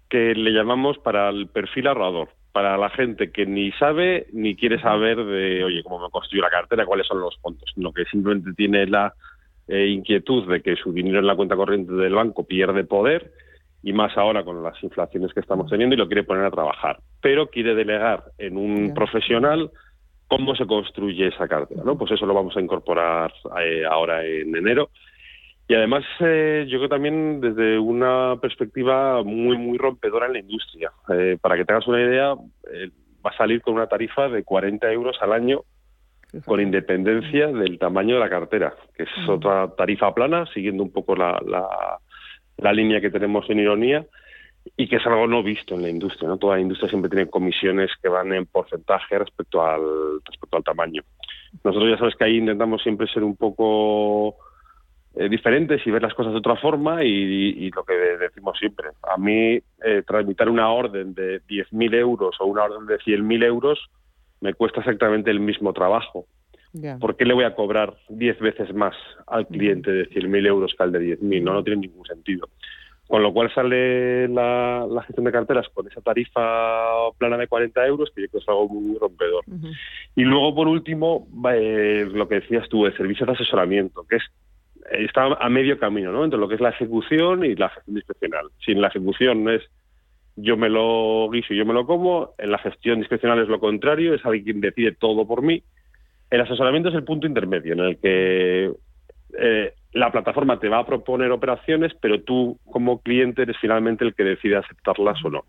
[0.08, 4.78] que le llamamos para el perfil ahorrador, para la gente que ni sabe ni quiere
[4.80, 8.52] saber de, oye, cómo me construyo la cartera, cuáles son los fondos, sino que simplemente
[8.52, 9.14] tiene la
[9.68, 13.32] eh, inquietud de que su dinero en la cuenta corriente del banco pierde poder
[13.82, 16.98] y más ahora con las inflaciones que estamos teniendo y lo quiere poner a trabajar,
[17.20, 19.70] pero quiere delegar en un profesional
[20.28, 21.98] cómo se construye esa cartera, ¿no?
[21.98, 24.90] Pues eso lo vamos a incorporar eh, ahora en enero.
[25.68, 30.90] Y además, eh, yo creo también desde una perspectiva muy, muy rompedora en la industria.
[31.10, 35.16] Eh, para que tengas una idea, va a salir con una tarifa de 40 euros
[35.20, 35.62] al año
[36.46, 41.14] con independencia del tamaño de la cartera, que es otra tarifa plana, siguiendo un poco
[41.14, 41.98] la, la
[42.70, 44.04] línea que tenemos en ironía
[44.76, 46.28] y que es algo no visto en la industria.
[46.28, 46.36] ¿no?
[46.36, 51.02] Toda la industria siempre tiene comisiones que van en porcentaje respecto al, respecto al tamaño.
[51.64, 54.36] Nosotros ya sabes que ahí intentamos siempre ser un poco
[55.14, 58.88] eh, diferentes y ver las cosas de otra forma y, lo que decimos siempre.
[59.02, 63.90] A mí eh, transmitir una orden de 10.000 euros o una orden de 100.000 euros
[64.40, 66.26] me cuesta exactamente el mismo trabajo.
[67.00, 68.94] ¿Por qué le voy a cobrar 10 veces más
[69.26, 71.42] al cliente de 100.000 euros que al de 10.000?
[71.42, 72.48] No, no tiene ningún sentido.
[73.06, 78.10] Con lo cual sale la, gestión de carteras con esa tarifa plana de 40 euros,
[78.14, 79.44] que yo creo que es algo muy rompedor.
[80.16, 84.22] Y luego, por último, eh, lo que decías tú, el servicio de asesoramiento, que es
[84.90, 86.24] está a medio camino ¿no?
[86.24, 88.46] entre lo que es la ejecución y la gestión discrecional.
[88.64, 89.62] Si en la ejecución es
[90.34, 93.60] yo me lo guiso y yo me lo como, en la gestión discrecional es lo
[93.60, 95.62] contrario, es alguien quien decide todo por mí
[96.32, 98.72] el asesoramiento es el punto intermedio en el que
[99.38, 104.14] eh, la plataforma te va a proponer operaciones, pero tú como cliente eres finalmente el
[104.14, 105.44] que decide aceptarlas o no.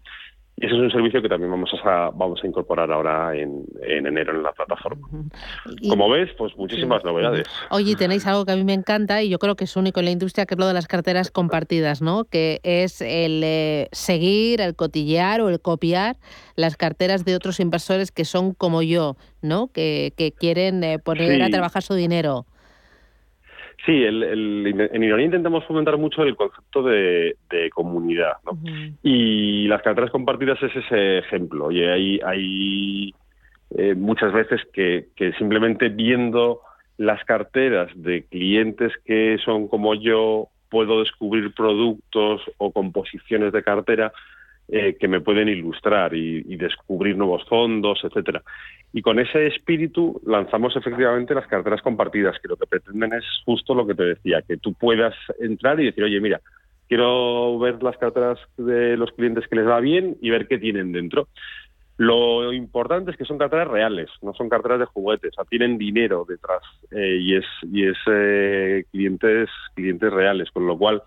[0.55, 4.35] Y ese es un servicio que también vamos a, vamos a incorporar ahora en, enero
[4.35, 5.07] en la plataforma.
[5.89, 7.47] Como ves, pues muchísimas novedades.
[7.71, 10.05] Oye, tenéis algo que a mí me encanta y yo creo que es único en
[10.05, 12.25] la industria, que es lo de las carteras compartidas, ¿no?
[12.25, 16.17] Que es el eh, seguir, el cotillear o el copiar
[16.55, 19.71] las carteras de otros inversores que son como yo, ¿no?
[19.73, 22.45] Que, quieren eh, poner a trabajar su dinero.
[23.85, 27.35] Sí, en Ironía intentamos fomentar mucho el concepto de,
[27.73, 28.57] comunidad, ¿no?
[29.03, 31.69] Y las carteras compartidas es ese ejemplo.
[31.69, 33.13] Y hay, hay
[33.75, 35.07] eh, muchas veces que,
[35.37, 36.61] simplemente viendo
[36.97, 44.13] las carteras de clientes que son como yo, puedo descubrir productos o composiciones de cartera
[44.69, 48.41] eh, que me pueden ilustrar y, descubrir nuevos fondos, etcétera.
[48.93, 53.75] Y con ese espíritu lanzamos efectivamente las carteras compartidas, que lo que pretenden es justo
[53.75, 56.39] lo que te decía, que tú puedas entrar y decir, oye, mira,
[56.87, 60.91] quiero ver las carteras de los clientes que les va bien y ver qué tienen
[60.91, 61.27] dentro.
[61.97, 65.77] Lo importante es que son carteras reales, no son carteras de juguetes, o sea, tienen
[65.77, 66.61] dinero detrás
[66.91, 71.03] eh, y es, es eh, clientes, clientes reales, con lo cual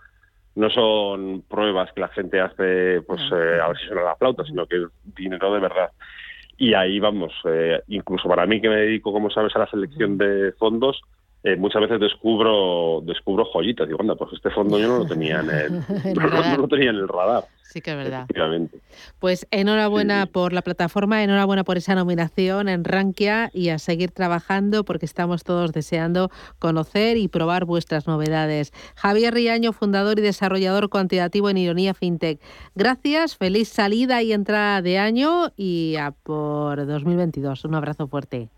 [0.57, 4.45] no son pruebas que la gente hace pues eh, a ver si suena la flauta,
[4.45, 5.91] sino que es dinero de verdad.
[6.57, 10.17] Y ahí vamos, eh, incluso para mí que me dedico, como sabes, a la selección
[10.17, 11.03] de fondos,
[11.47, 13.87] eh, muchas veces descubro descubro joyitas.
[13.87, 16.97] Digo, anda, pues este fondo yo no lo tenía en el, no, lo tenía en
[16.97, 17.45] el radar.
[17.63, 18.27] Sí que es verdad.
[19.21, 24.85] Pues enhorabuena por la plataforma, enhorabuena por esa nominación en Rankia y a seguir trabajando
[24.85, 28.73] porque estamos todos deseando conocer y probar vuestras novedades.
[28.97, 32.41] Javier Riaño, fundador y desarrollador cuantitativo en Ironía FinTech.
[32.75, 37.65] Gracias, feliz salida y entrada de año y a por 2022.
[37.67, 38.49] Un abrazo fuerte.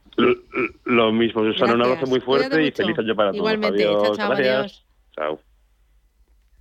[0.84, 3.38] Lo mismo, Susana, un abrazo muy fuerte y feliz año para todos.
[3.38, 4.02] Igualmente, adiós.
[4.02, 4.84] chao, chao, Gracias.
[5.14, 5.40] Chao.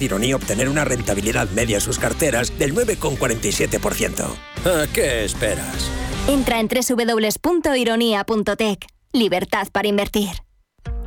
[0.00, 4.24] de Ironía obtener una rentabilidad media en sus carteras del 9,47%.
[4.64, 5.88] ¿A qué esperas?
[6.26, 8.86] Entra en www.ironía.tech.
[9.12, 10.49] Libertad para invertir.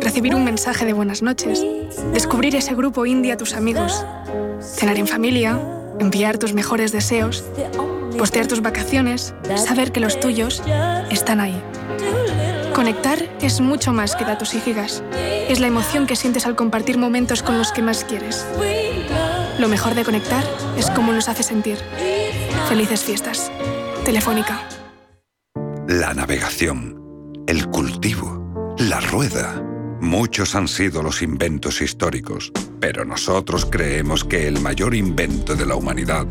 [0.00, 1.64] recibir un mensaje de buenas noches,
[2.12, 4.04] descubrir ese grupo indie a tus amigos,
[4.60, 5.60] cenar en familia,
[5.98, 7.44] enviar tus mejores deseos,
[8.18, 10.62] postear tus vacaciones, saber que los tuyos
[11.10, 11.60] están ahí.
[12.74, 15.02] Conectar es mucho más que datos y gigas.
[15.48, 18.46] Es la emoción que sientes al compartir momentos con los que más quieres.
[19.58, 20.44] Lo mejor de conectar
[20.76, 21.78] es cómo nos hace sentir.
[22.68, 23.50] Felices fiestas.
[24.04, 24.60] Telefónica.
[25.88, 27.06] La navegación
[27.46, 29.75] el cultivo, la rueda.
[30.00, 35.74] Muchos han sido los inventos históricos, pero nosotros creemos que el mayor invento de la
[35.74, 36.26] humanidad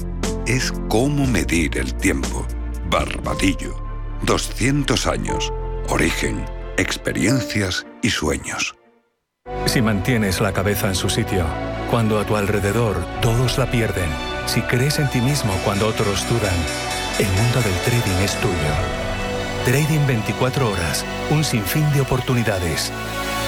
[0.46, 2.46] es cómo medir el tiempo.
[2.90, 3.76] Barbadillo.
[4.22, 5.52] 200 años.
[5.90, 6.46] Origen,
[6.78, 8.76] experiencias y sueños.
[9.66, 11.46] Si mantienes la cabeza en su sitio,
[11.90, 14.10] cuando a tu alrededor todos la pierden,
[14.46, 16.56] si crees en ti mismo cuando otros dudan,
[17.20, 18.54] el mundo del trading es tuyo.
[19.66, 22.92] Trading 24 horas, un sinfín de oportunidades.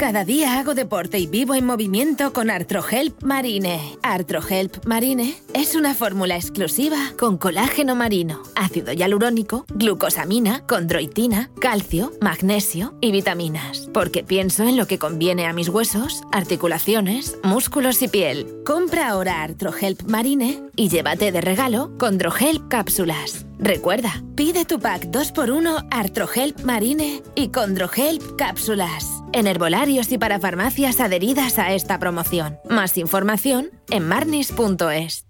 [0.00, 3.98] Cada día hago deporte y vivo en movimiento con Artrohelp Marine.
[4.02, 12.94] Artrohelp Marine es una fórmula exclusiva con colágeno marino, ácido hialurónico, glucosamina, condroitina, calcio, magnesio
[13.02, 13.90] y vitaminas.
[13.92, 18.62] Porque pienso en lo que conviene a mis huesos, articulaciones, músculos y piel.
[18.64, 23.44] Compra ahora Artrohelp Marine y llévate de regalo Condrohelp cápsulas.
[23.58, 31.00] Recuerda, pide tu pack 2x1 Artrohelp Marine y Condrohelp cápsulas en herbolarios y para farmacias
[31.00, 32.58] adheridas a esta promoción.
[32.68, 35.29] Más información en marnis.es.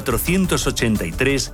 [0.03, 1.53] 483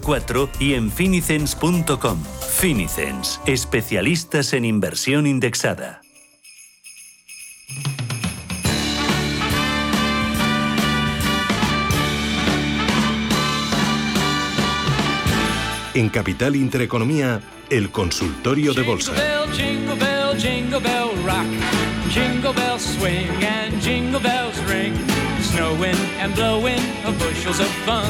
[0.00, 2.22] 004 y en finicens.com.
[2.58, 6.02] Finicens, especialistas en inversión indexada.
[15.94, 19.12] En Capital Intereconomía, el consultorio de bolsa.
[19.54, 21.46] Jingle bell, jingle bell rock.
[22.10, 25.11] Jingle bells swing and jingle bells ring.
[25.54, 26.80] Snowing and blowing
[27.18, 28.04] bushels of fun.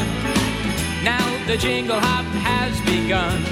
[1.03, 1.19] Now
[1.49, 3.43] the jingle hop has begun.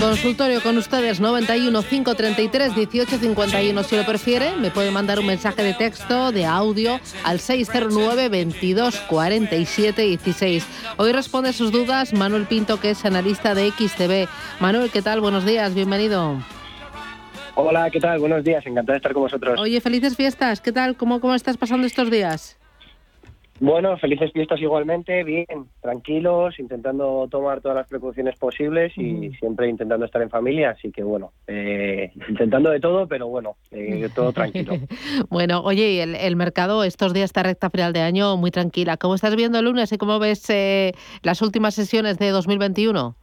[0.00, 3.82] Consultorio con ustedes 91 533 1851.
[3.84, 8.96] Si lo prefiere, me puede mandar un mensaje de texto, de audio al 609 22
[9.08, 10.66] 47 16.
[10.96, 14.28] Hoy responde sus dudas Manuel Pinto, que es analista de XTV.
[14.58, 15.20] Manuel, ¿qué tal?
[15.20, 16.42] Buenos días, bienvenido.
[17.54, 18.18] Hola, ¿qué tal?
[18.18, 19.60] Buenos días, encantado de estar con vosotros.
[19.60, 20.60] Oye, felices fiestas.
[20.60, 20.96] ¿Qué tal?
[20.96, 22.58] ¿Cómo, cómo estás pasando estos días?
[23.60, 25.46] Bueno, felices fiestas igualmente, bien,
[25.80, 31.02] tranquilos, intentando tomar todas las precauciones posibles y siempre intentando estar en familia, así que
[31.02, 34.74] bueno, eh, intentando de todo, pero bueno, eh, todo tranquilo.
[35.30, 38.96] bueno, oye, y el, el, mercado estos días, esta recta final de año, muy tranquila.
[38.96, 40.92] ¿Cómo estás viendo el lunes y cómo ves eh,
[41.22, 43.16] las últimas sesiones de 2021?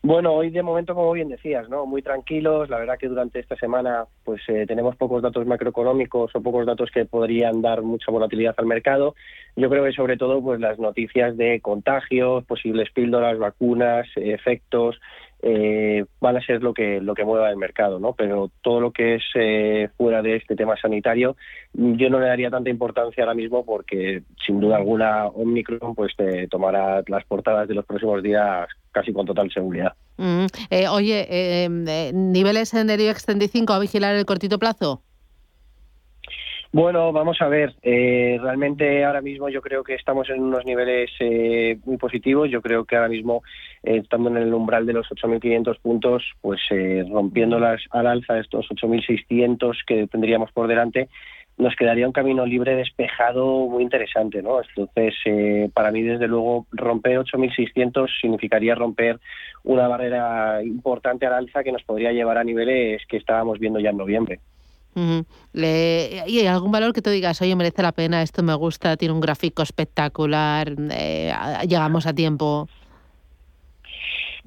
[0.00, 1.84] Bueno, hoy de momento, como bien decías, ¿no?
[1.84, 2.70] Muy tranquilos.
[2.70, 6.90] La verdad que durante esta semana, pues eh, tenemos pocos datos macroeconómicos o pocos datos
[6.92, 9.16] que podrían dar mucha volatilidad al mercado.
[9.56, 15.00] Yo creo que sobre todo, pues las noticias de contagios, posibles píldoras, vacunas, efectos,
[15.40, 18.12] eh, van a ser lo que lo que mueva el mercado, ¿no?
[18.12, 21.36] Pero todo lo que es eh, fuera de este tema sanitario,
[21.72, 26.48] yo no le daría tanta importancia ahora mismo porque sin duda alguna Omicron pues te
[26.48, 28.68] tomará las portadas de los próximos días
[28.98, 29.94] casi con total seguridad.
[30.16, 31.68] Mm, eh, oye, eh,
[32.12, 35.02] niveles en el IBEX 35 a vigilar el cortito plazo.
[36.70, 37.74] Bueno, vamos a ver.
[37.82, 42.50] Eh, realmente ahora mismo yo creo que estamos en unos niveles eh, muy positivos.
[42.50, 43.42] Yo creo que ahora mismo,
[43.82, 46.60] eh, estando en el umbral de los 8.500 puntos, pues
[47.10, 51.08] rompiéndolas al alza estos 8.600 que tendríamos por delante,
[51.58, 54.60] nos quedaría un camino libre despejado muy interesante, ¿no?
[54.62, 55.14] Entonces,
[55.74, 59.18] para mí, desde luego, romper 8.600 significaría romper
[59.64, 63.90] una barrera importante al alza que nos podría llevar a niveles que estábamos viendo ya
[63.90, 64.40] en noviembre.
[65.52, 69.14] Le, ¿Y algún valor que tú digas, oye, merece la pena, esto me gusta, tiene
[69.14, 71.32] un gráfico espectacular, eh,
[71.68, 72.68] llegamos a tiempo?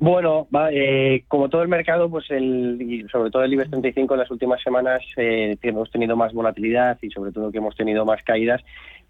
[0.02, 4.20] Bueno, eh, como todo el mercado, pues el, y sobre todo el IBEX 35 en
[4.20, 8.24] las últimas semanas eh, hemos tenido más volatilidad y sobre todo que hemos tenido más
[8.24, 8.64] caídas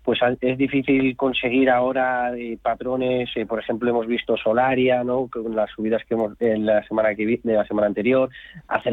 [0.03, 5.27] pues es difícil conseguir ahora eh, patrones, eh, por ejemplo hemos visto Solaria, ¿no?
[5.27, 8.29] con las subidas que hemos en la semana que de la semana anterior,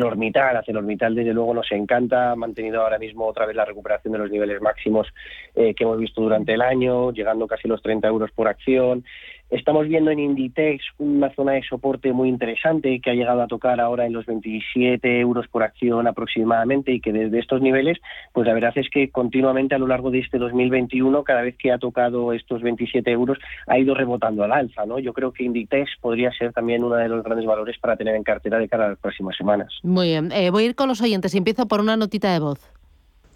[0.02, 4.18] Orbital, Orbital desde luego nos encanta, ha mantenido ahora mismo otra vez la recuperación de
[4.18, 5.08] los niveles máximos
[5.54, 9.04] eh, que hemos visto durante el año, llegando casi los 30 euros por acción.
[9.50, 13.80] Estamos viendo en Inditex una zona de soporte muy interesante que ha llegado a tocar
[13.80, 17.96] ahora en los 27 euros por acción aproximadamente y que desde estos niveles,
[18.34, 21.72] pues la verdad es que continuamente a lo largo de este 2021, cada vez que
[21.72, 24.84] ha tocado estos 27 euros, ha ido rebotando al alza.
[24.84, 24.98] ¿no?
[24.98, 28.24] Yo creo que Inditex podría ser también uno de los grandes valores para tener en
[28.24, 29.72] cartera de cara a las próximas semanas.
[29.82, 31.34] Muy bien, eh, voy a ir con los oyentes.
[31.34, 32.60] Empiezo por una notita de voz.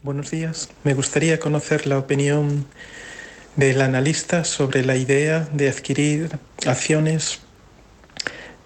[0.03, 0.71] Buenos días.
[0.85, 2.67] Me gustaría conocer la opinión
[3.57, 6.31] del analista sobre la idea de adquirir
[6.67, 7.41] acciones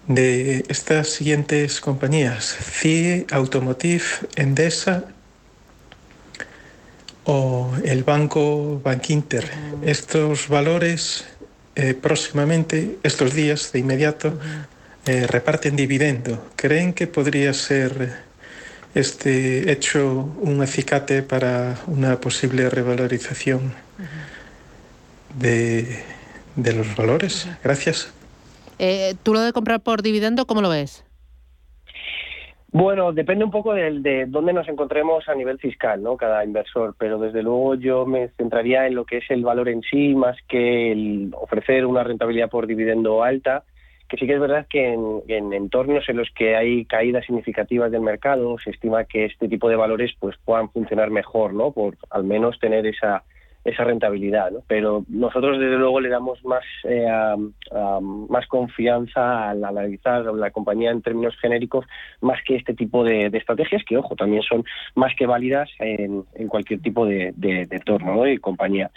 [0.07, 5.03] de estas siguientes compañías, CIE, Automotive, Endesa
[7.25, 9.51] o el banco Bankinter.
[9.83, 11.25] Estos valores
[11.75, 14.39] eh, próximamente, estos días de inmediato,
[15.05, 16.49] eh, reparten dividendo.
[16.55, 18.25] ¿Creen que podría ser
[18.95, 23.73] este hecho un acicate para una posible revalorización?
[25.35, 26.03] De,
[26.55, 27.49] los valores.
[27.63, 28.13] Gracias.
[28.79, 31.03] Eh, ¿Tú lo de comprar por dividendo, cómo lo ves?
[32.71, 36.17] Bueno, depende un poco de, de, dónde nos encontremos a nivel fiscal, ¿no?
[36.17, 39.81] Cada inversor, pero desde luego yo me centraría en lo que es el valor en
[39.81, 43.63] sí, más que el ofrecer una rentabilidad por dividendo alta,
[44.09, 47.91] que sí que es verdad que en, en, entornos en los que hay caídas significativas
[47.91, 51.71] del mercado, se estima que este tipo de valores pues puedan funcionar mejor, ¿no?
[51.71, 53.23] Por al menos tener esa
[53.67, 54.51] esa rentabilidad.
[54.51, 54.59] ¿no?
[54.67, 57.05] Pero nosotros, desde luego, le damos más, eh,
[58.01, 61.85] más confianza al analizar la compañía en términos genéricos,
[62.21, 64.63] más que este tipo de, estrategias, que, ojo, también son
[64.95, 68.89] más que válidas en, en cualquier tipo de, de, entorno y compañía.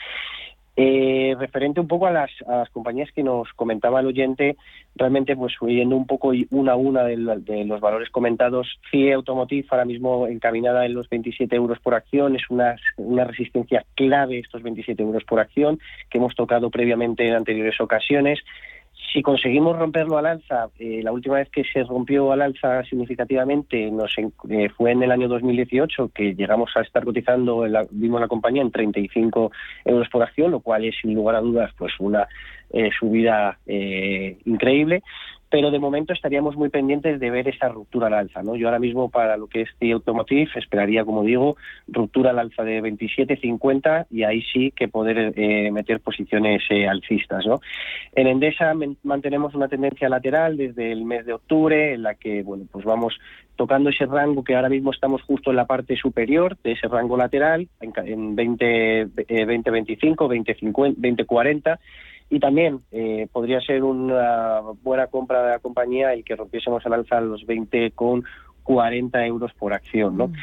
[0.83, 2.31] Eh, referente un poco a las,
[2.73, 4.57] compañías que nos comentaba el oyente,
[4.97, 9.85] realmente pues yendo un poco una a una de, los valores comentados, CIE Automotive ahora
[9.85, 15.03] mismo encaminada en los 27 euros por acción, es una, una resistencia clave estos 27
[15.03, 15.79] euros por acción
[16.09, 18.39] que hemos tocado previamente en anteriores ocasiones
[19.13, 23.91] si conseguimos romperlo al alza, eh, la última vez que se rompió al alza significativamente
[23.91, 28.29] nos eh, fue en el año 2018, que llegamos a estar cotizando, la, vimos la
[28.29, 29.51] compañía en 35
[29.85, 32.29] euros por acción, lo cual es sin lugar a dudas pues una
[32.73, 35.03] eh, subida increíble
[35.51, 38.43] pero de momento estaríamos muy pendientes de ver esa ruptura al alza.
[38.43, 38.55] ¿no?
[38.55, 41.57] Yo ahora mismo para lo que es The Automotive esperaría, como digo,
[41.89, 47.45] ruptura al alza de 27.50 y ahí sí que poder eh, meter posiciones eh, alcistas.
[47.47, 47.61] ¿no?
[48.13, 48.73] En Endesa
[49.03, 53.19] mantenemos una tendencia lateral desde el mes de octubre en la que bueno, pues vamos
[53.57, 57.17] tocando ese rango que ahora mismo estamos justo en la parte superior de ese rango
[57.17, 61.81] lateral en, 20, 2025, 2050, 2040
[62.31, 66.95] y también eh, podría ser una buena compra de la compañía y que rompiésemos al
[66.95, 68.25] alza los 20 con
[68.63, 70.29] 40 euros por acción, ¿no?
[70.29, 70.35] Mm.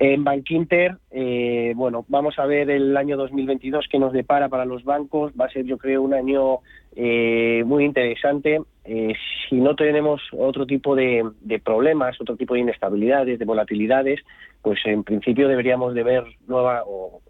[0.00, 4.82] En Bankinter, eh, bueno, vamos a ver el año 2022 que nos depara para los
[4.82, 5.30] bancos.
[5.38, 6.60] Va a ser, yo creo, un año
[6.96, 8.62] eh, muy interesante.
[8.86, 9.12] Eh,
[9.46, 14.20] si no tenemos otro tipo de, de, problemas, otro tipo de inestabilidades, de volatilidades,
[14.62, 17.20] pues en principio deberíamos de ver nueva o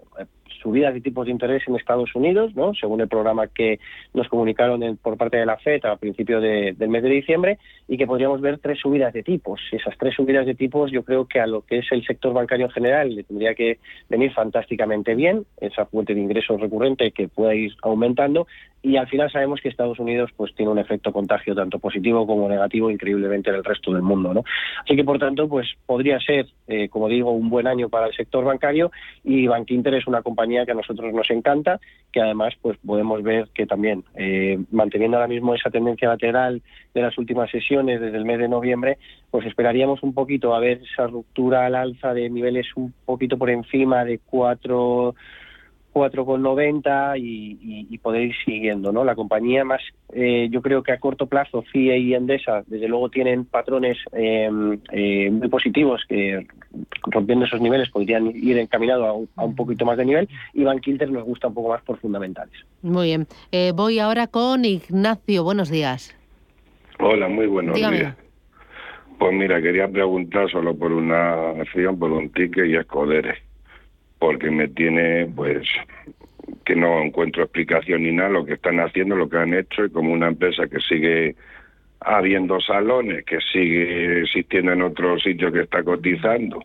[0.60, 2.74] subidas de tipos de interés en Estados Unidos, ¿no?
[2.74, 3.80] según el programa que
[4.14, 7.58] nos comunicaron por parte de la FED a principios de, del mes de diciembre,
[7.88, 9.60] y que podríamos ver tres subidas de tipos.
[9.72, 12.66] Esas tres subidas de tipos yo creo que a lo que es el sector bancario
[12.66, 17.54] en general le tendría que venir fantásticamente bien, esa fuente de ingresos recurrente que pueda
[17.54, 18.46] ir aumentando,
[18.82, 22.48] y al final sabemos que Estados Unidos pues tiene un efecto contagio tanto positivo como
[22.48, 24.44] negativo increíblemente en el resto del mundo no
[24.82, 28.14] así que por tanto pues podría ser eh, como digo un buen año para el
[28.14, 28.90] sector bancario
[29.22, 31.80] y Bankinter es una compañía que a nosotros nos encanta
[32.12, 37.02] que además pues podemos ver que también eh, manteniendo ahora mismo esa tendencia lateral de
[37.02, 38.98] las últimas sesiones desde el mes de noviembre
[39.30, 43.50] pues esperaríamos un poquito a ver esa ruptura al alza de niveles un poquito por
[43.50, 45.14] encima de cuatro
[45.92, 48.92] 4,90 y, y, y poder ir siguiendo.
[48.92, 49.04] ¿no?
[49.04, 49.80] La compañía más,
[50.12, 54.78] eh, yo creo que a corto plazo, FIE y Endesa, desde luego tienen patrones em,
[54.92, 56.46] eh, muy positivos que
[57.02, 60.64] rompiendo esos niveles podrían ir encaminados a un, a un poquito más de nivel y
[60.64, 62.54] Bankinter nos gusta un poco más por fundamentales.
[62.82, 63.26] Muy bien.
[63.52, 65.44] Eh, voy ahora con Ignacio.
[65.44, 66.16] Buenos días.
[66.98, 67.98] Hola, muy buenos Dígame.
[67.98, 68.16] días.
[69.18, 73.36] Pues mira, quería preguntar solo por una acción, por un ticket y escoderes,
[74.20, 75.66] porque me tiene, pues,
[76.64, 79.90] que no encuentro explicación ni nada lo que están haciendo, lo que han hecho, y
[79.90, 81.34] como una empresa que sigue
[82.00, 86.62] habiendo salones, que sigue existiendo en otros sitios que está cotizando,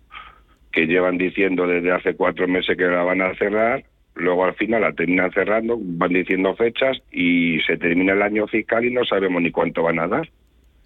[0.72, 3.86] que llevan diciendo desde hace cuatro meses que la van a cerrar,
[4.16, 8.84] luego al final la terminan cerrando, van diciendo fechas y se termina el año fiscal
[8.84, 10.30] y no sabemos ni cuánto van a dar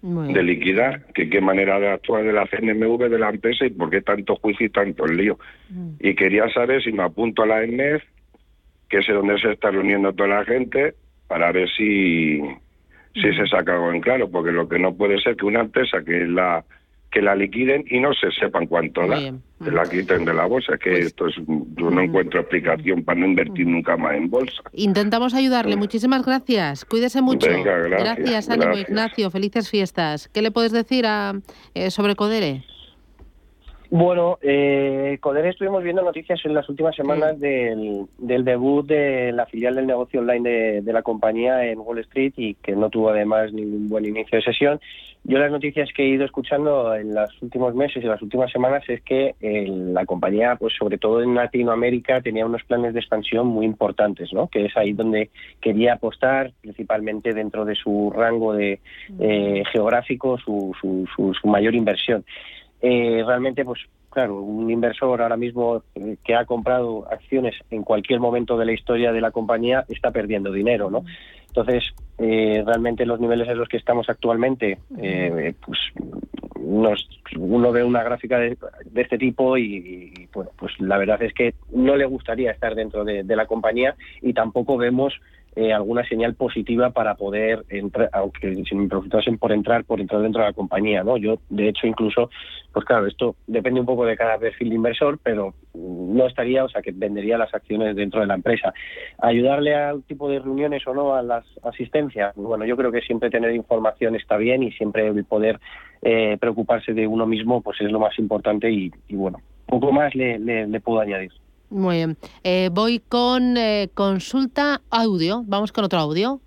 [0.02, 3.90] de liquidar, que qué manera de actuar de la CNMV de la empresa y por
[3.90, 5.38] qué tanto juicio y tanto lío.
[5.98, 8.02] Y quería saber si me apunto a la ENEF,
[8.88, 10.94] que es donde se está reuniendo toda la gente,
[11.28, 12.40] para ver si,
[13.14, 16.02] si se saca algo en claro, porque lo que no puede ser que una empresa
[16.04, 16.64] que la
[17.10, 20.78] que la liquiden y no se sepan cuánto da, que la quiten de la bolsa,
[20.78, 24.62] que esto es, yo no encuentro explicación para no invertir nunca más en bolsa.
[24.72, 25.76] Intentamos ayudarle.
[25.76, 26.84] Muchísimas gracias.
[26.84, 27.48] Cuídese mucho.
[27.48, 28.88] Venga, gracias, ánimo, gracias.
[28.88, 29.30] Ignacio.
[29.30, 30.28] Felices fiestas.
[30.28, 31.34] ¿Qué le puedes decir a,
[31.74, 32.64] eh, sobre Codere?
[33.92, 39.46] Bueno, eh, Codere estuvimos viendo noticias en las últimas semanas del, del debut de la
[39.46, 43.10] filial del negocio online de, de la compañía en Wall Street y que no tuvo
[43.10, 44.80] además ningún buen inicio de sesión.
[45.24, 48.84] Yo las noticias que he ido escuchando en los últimos meses y las últimas semanas
[48.88, 53.48] es que eh, la compañía, pues sobre todo en Latinoamérica, tenía unos planes de expansión
[53.48, 54.46] muy importantes, ¿no?
[54.46, 55.30] Que es ahí donde
[55.60, 58.78] quería apostar, principalmente dentro de su rango de
[59.18, 62.24] eh, geográfico, su, su, su, su mayor inversión.
[62.82, 68.20] Eh, realmente, pues claro, un inversor ahora mismo eh, que ha comprado acciones en cualquier
[68.20, 71.04] momento de la historia de la compañía está perdiendo dinero, ¿no?
[71.46, 71.84] Entonces,
[72.18, 75.78] eh, realmente los niveles en los que estamos actualmente, eh, pues
[76.60, 81.22] nos, uno ve una gráfica de, de este tipo y, y, bueno, pues la verdad
[81.22, 85.14] es que no le gustaría estar dentro de, de la compañía y tampoco vemos
[85.56, 90.22] eh, alguna señal positiva para poder entrar, aunque si me preguntasen por entrar, por entrar
[90.22, 91.16] dentro de la compañía, ¿no?
[91.16, 92.30] Yo, de hecho, incluso,
[92.72, 96.68] pues claro, esto depende un poco de cada perfil de inversor, pero no estaría, o
[96.68, 98.72] sea, que vendería las acciones dentro de la empresa.
[99.18, 103.30] Ayudarle al tipo de reuniones o no a las asistencias, bueno, yo creo que siempre
[103.30, 105.58] tener información está bien y siempre poder
[106.02, 110.14] eh, preocuparse de uno mismo, pues es lo más importante y, y bueno, poco más
[110.14, 111.32] le, le, le puedo añadir.
[111.70, 112.16] Muy bien.
[112.42, 115.44] Eh, voy con eh, consulta audio.
[115.46, 116.40] Vamos con otro audio.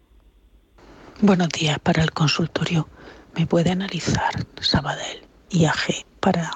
[1.21, 2.87] Buenos días para el consultorio.
[3.35, 6.51] ¿Me puede analizar Sabadell IAG para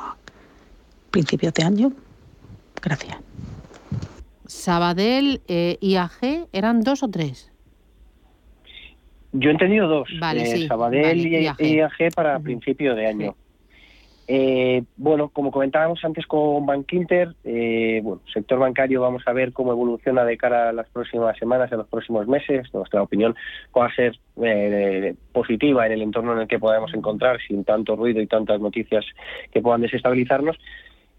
[1.12, 1.94] principios de año?
[2.82, 3.18] Gracias.
[4.46, 7.52] Sabadell, eh, IAG, ¿eran dos o tres?
[9.32, 10.10] Yo he entendido dos.
[10.20, 11.62] Vale, eh, sí, Sabadell vale, y IAG.
[11.62, 13.36] IAG para principio de año.
[14.30, 19.72] Eh, bueno, como comentábamos antes con Bankinter, eh, bueno, sector bancario vamos a ver cómo
[19.72, 22.68] evoluciona de cara a las próximas semanas, a los próximos meses.
[22.74, 23.36] Nuestra opinión
[23.76, 27.96] va a ser eh, positiva en el entorno en el que podamos encontrar, sin tanto
[27.96, 29.06] ruido y tantas noticias
[29.52, 30.58] que puedan desestabilizarnos.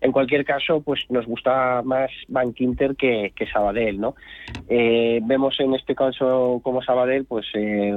[0.00, 4.14] En cualquier caso, pues nos gusta más Bankinter que, que Sabadell, ¿no?
[4.68, 7.96] Eh, vemos en este caso como Sabadell, pues eh,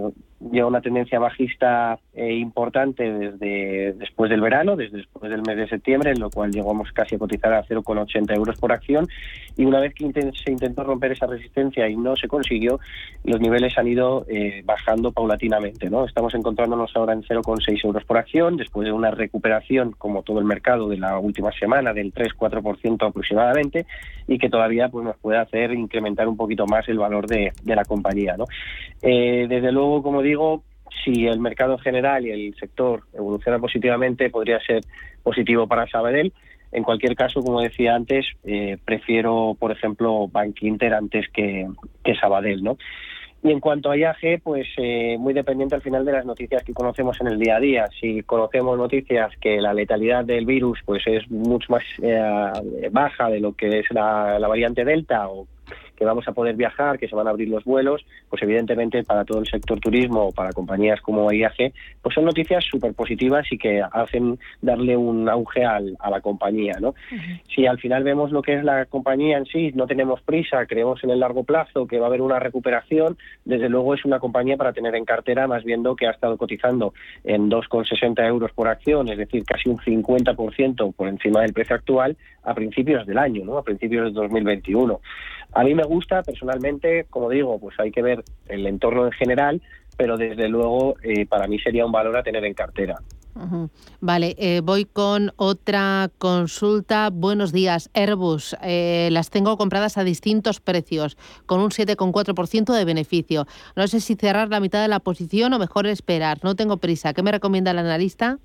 [0.49, 5.67] lleva una tendencia bajista eh, importante desde después del verano, desde después del mes de
[5.67, 9.07] septiembre, en lo cual llegamos casi a cotizar a 0,80 euros por acción.
[9.57, 12.79] Y una vez que se intentó romper esa resistencia y no se consiguió,
[13.23, 16.05] los niveles han ido eh, bajando paulatinamente, ¿no?
[16.05, 20.45] Estamos encontrándonos ahora en 0,6 euros por acción, después de una recuperación, como todo el
[20.45, 23.85] mercado, de la última semana del 3-4% aproximadamente,
[24.27, 27.85] y que todavía pues, nos puede hacer incrementar un poquito más el valor de, la
[27.85, 28.45] compañía, ¿no?
[29.01, 30.63] Eh, desde luego, como digo,
[31.03, 34.83] si el mercado en general y el sector evoluciona positivamente, podría ser
[35.23, 36.33] positivo para Sabadell.
[36.71, 41.67] En cualquier caso, como decía antes, eh, prefiero, por ejemplo, Bank Inter antes que,
[42.03, 42.77] que Sabadell, ¿no?
[43.43, 46.73] Y en cuanto a IAG, pues eh, muy dependiente al final de las noticias que
[46.73, 47.87] conocemos en el día a día.
[47.99, 53.39] Si conocemos noticias que la letalidad del virus pues es mucho más eh, baja de
[53.39, 55.47] lo que es la, la variante Delta o
[56.01, 59.23] que vamos a poder viajar, que se van a abrir los vuelos, pues evidentemente para
[59.23, 63.59] todo el sector turismo o para compañías como IAG, pues son noticias súper positivas y
[63.59, 66.73] que hacen darle un auge al, a la compañía.
[66.81, 66.95] ¿no?
[67.53, 71.03] Si al final vemos lo que es la compañía en sí, no tenemos prisa, creemos
[71.03, 74.57] en el largo plazo que va a haber una recuperación, desde luego es una compañía
[74.57, 79.07] para tener en cartera, más viendo que ha estado cotizando en 2,60 euros por acción,
[79.09, 83.59] es decir, casi un 50% por encima del precio actual a principios del año, ¿no?
[83.59, 84.99] a principios de 2021.
[85.53, 89.61] A mí me gusta personalmente, como digo, pues hay que ver el entorno en general,
[89.97, 92.95] pero desde luego eh, para mí sería un valor a tener en cartera.
[94.01, 97.09] Vale, eh, voy con otra consulta.
[97.11, 98.55] Buenos días, Airbus.
[98.61, 103.45] Eh, las tengo compradas a distintos precios, con un 7,4% de beneficio.
[103.75, 106.39] No sé si cerrar la mitad de la posición o mejor esperar.
[106.43, 107.13] No tengo prisa.
[107.13, 108.37] ¿Qué me recomienda el analista?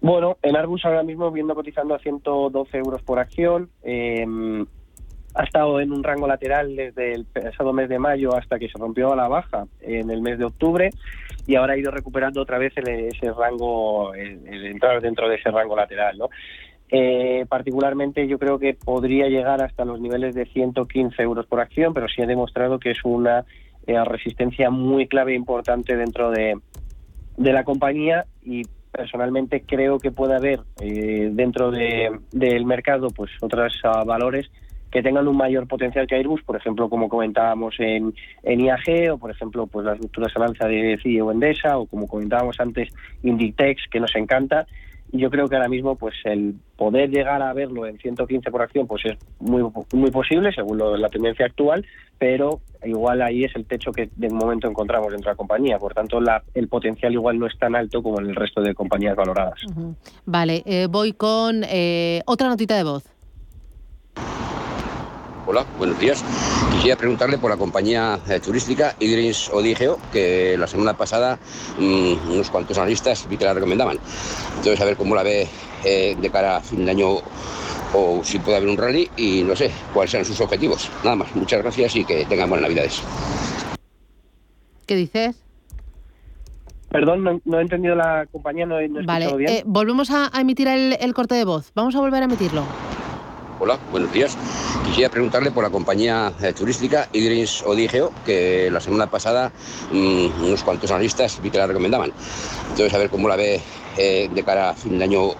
[0.00, 3.70] Bueno, en Arbus ahora mismo viendo cotizando a 112 euros por acción.
[3.82, 4.26] eh,
[5.38, 8.76] ha estado en un rango lateral desde el pasado mes de mayo hasta que se
[8.78, 10.90] rompió a la baja en el mes de octubre
[11.46, 15.50] y ahora ha ido recuperando otra vez el- ese rango, el, entrar dentro de ese
[15.52, 16.28] rango lateral, ¿no?
[16.90, 21.94] Eh, particularmente yo creo que podría llegar hasta los niveles de 115 euros por acción,
[21.94, 23.44] pero sí ha demostrado que es una
[23.86, 26.58] eh, resistencia muy clave e importante dentro de,
[27.36, 33.30] de la compañía y personalmente creo que puede haber eh, dentro de- del mercado pues
[33.40, 34.50] otros ah, valores
[34.90, 39.18] que tengan un mayor potencial que Airbus, por ejemplo, como comentábamos en, en IAG, o
[39.18, 42.88] por ejemplo, pues las rupturas al alza de CIE o Endesa, o como comentábamos antes,
[43.22, 44.66] Inditex, que nos encanta.
[45.10, 48.60] Y yo creo que ahora mismo, pues el poder llegar a verlo en 115 por
[48.60, 49.62] acción, pues es muy,
[49.94, 51.86] muy posible, según lo- la tendencia actual,
[52.18, 55.78] pero igual ahí es el techo que de momento encontramos dentro de la compañía.
[55.78, 58.74] Por tanto, la- el potencial igual no es tan alto como en el resto de
[58.74, 59.58] compañías valoradas.
[60.26, 63.04] Vale, eh, voy con eh, otra notita de voz.
[65.50, 66.22] Hola, buenos días.
[66.72, 71.38] Quisiera preguntarle por la compañía eh, turística Idris Odigeo, que la semana pasada
[71.78, 73.98] mm, unos cuantos analistas vi que la recomendaban.
[74.58, 75.48] Entonces, a ver cómo la ve
[75.84, 77.08] eh, de cara a fin de año
[77.94, 80.90] o si puede haber un rally y no sé cuáles sean sus objetivos.
[81.02, 83.02] Nada más, muchas gracias y que tengan buenas navidades.
[84.84, 85.34] ¿Qué dices?
[86.90, 89.50] Perdón, no, no he entendido la compañía, no he, no he Vale, escuchado bien.
[89.52, 91.72] eh, volvemos a, a emitir el, el corte de voz.
[91.74, 92.64] Vamos a volver a emitirlo.
[93.60, 94.38] Hola, buenos días.
[94.86, 99.50] Quisiera preguntarle por la compañía eh, turística Idris Odigeo, que la semana pasada
[99.90, 102.12] mm, unos cuantos analistas vi que la recomendaban.
[102.70, 103.60] Entonces, a ver cómo la ve
[103.96, 105.30] eh, de cara a fin de año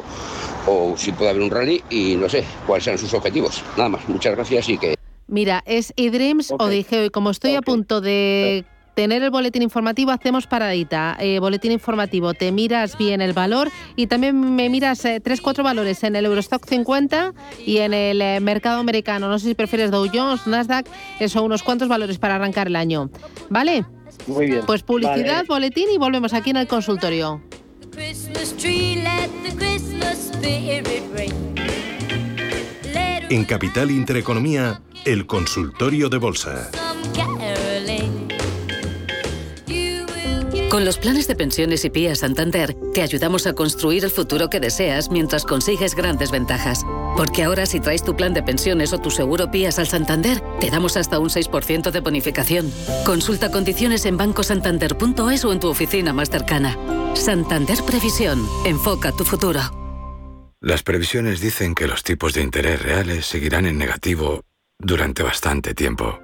[0.66, 3.62] o si puede haber un rally y no sé cuáles sean sus objetivos.
[3.76, 4.96] Nada más, muchas gracias y que...
[5.28, 8.64] Mira, es eDreams o Digeo y como estoy a punto de
[8.98, 11.16] tener el boletín informativo, hacemos paradita.
[11.20, 15.62] Eh, boletín informativo, te miras bien el valor y también me miras eh, tres, cuatro
[15.62, 17.32] valores en el Eurostock 50
[17.64, 19.28] y en el eh, mercado americano.
[19.28, 20.88] No sé si prefieres Dow Jones, Nasdaq,
[21.20, 23.08] eso, unos cuantos valores para arrancar el año.
[23.48, 23.84] ¿Vale?
[24.26, 24.62] Muy bien.
[24.66, 25.46] Pues publicidad, Vale.
[25.46, 27.40] boletín y volvemos aquí en el consultorio.
[33.30, 36.68] En Capital Intereconomía, el consultorio de bolsa.
[40.70, 44.60] Con los planes de pensiones y PIA Santander, te ayudamos a construir el futuro que
[44.60, 46.84] deseas mientras consigues grandes ventajas.
[47.16, 50.70] Porque ahora si traes tu plan de pensiones o tu seguro PIAS al Santander, te
[50.70, 52.70] damos hasta un 6% de bonificación.
[53.06, 56.76] Consulta condiciones en bancosantander.es o en tu oficina más cercana.
[57.14, 58.46] Santander Previsión.
[58.66, 59.60] Enfoca tu futuro.
[60.60, 64.42] Las previsiones dicen que los tipos de interés reales seguirán en negativo
[64.78, 66.20] durante bastante tiempo.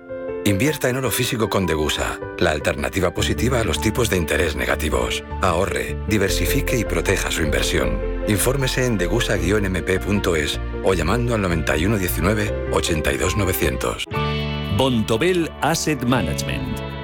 [0.47, 5.24] Invierta en oro físico con Degusa, la alternativa positiva a los tipos de interés negativos.
[5.40, 7.99] Ahorre, diversifique y proteja su inversión.
[8.28, 14.05] Infórmese en degusa-mp.es o llamando al 9119 82900.
[14.76, 16.93] Bontobel Asset Management.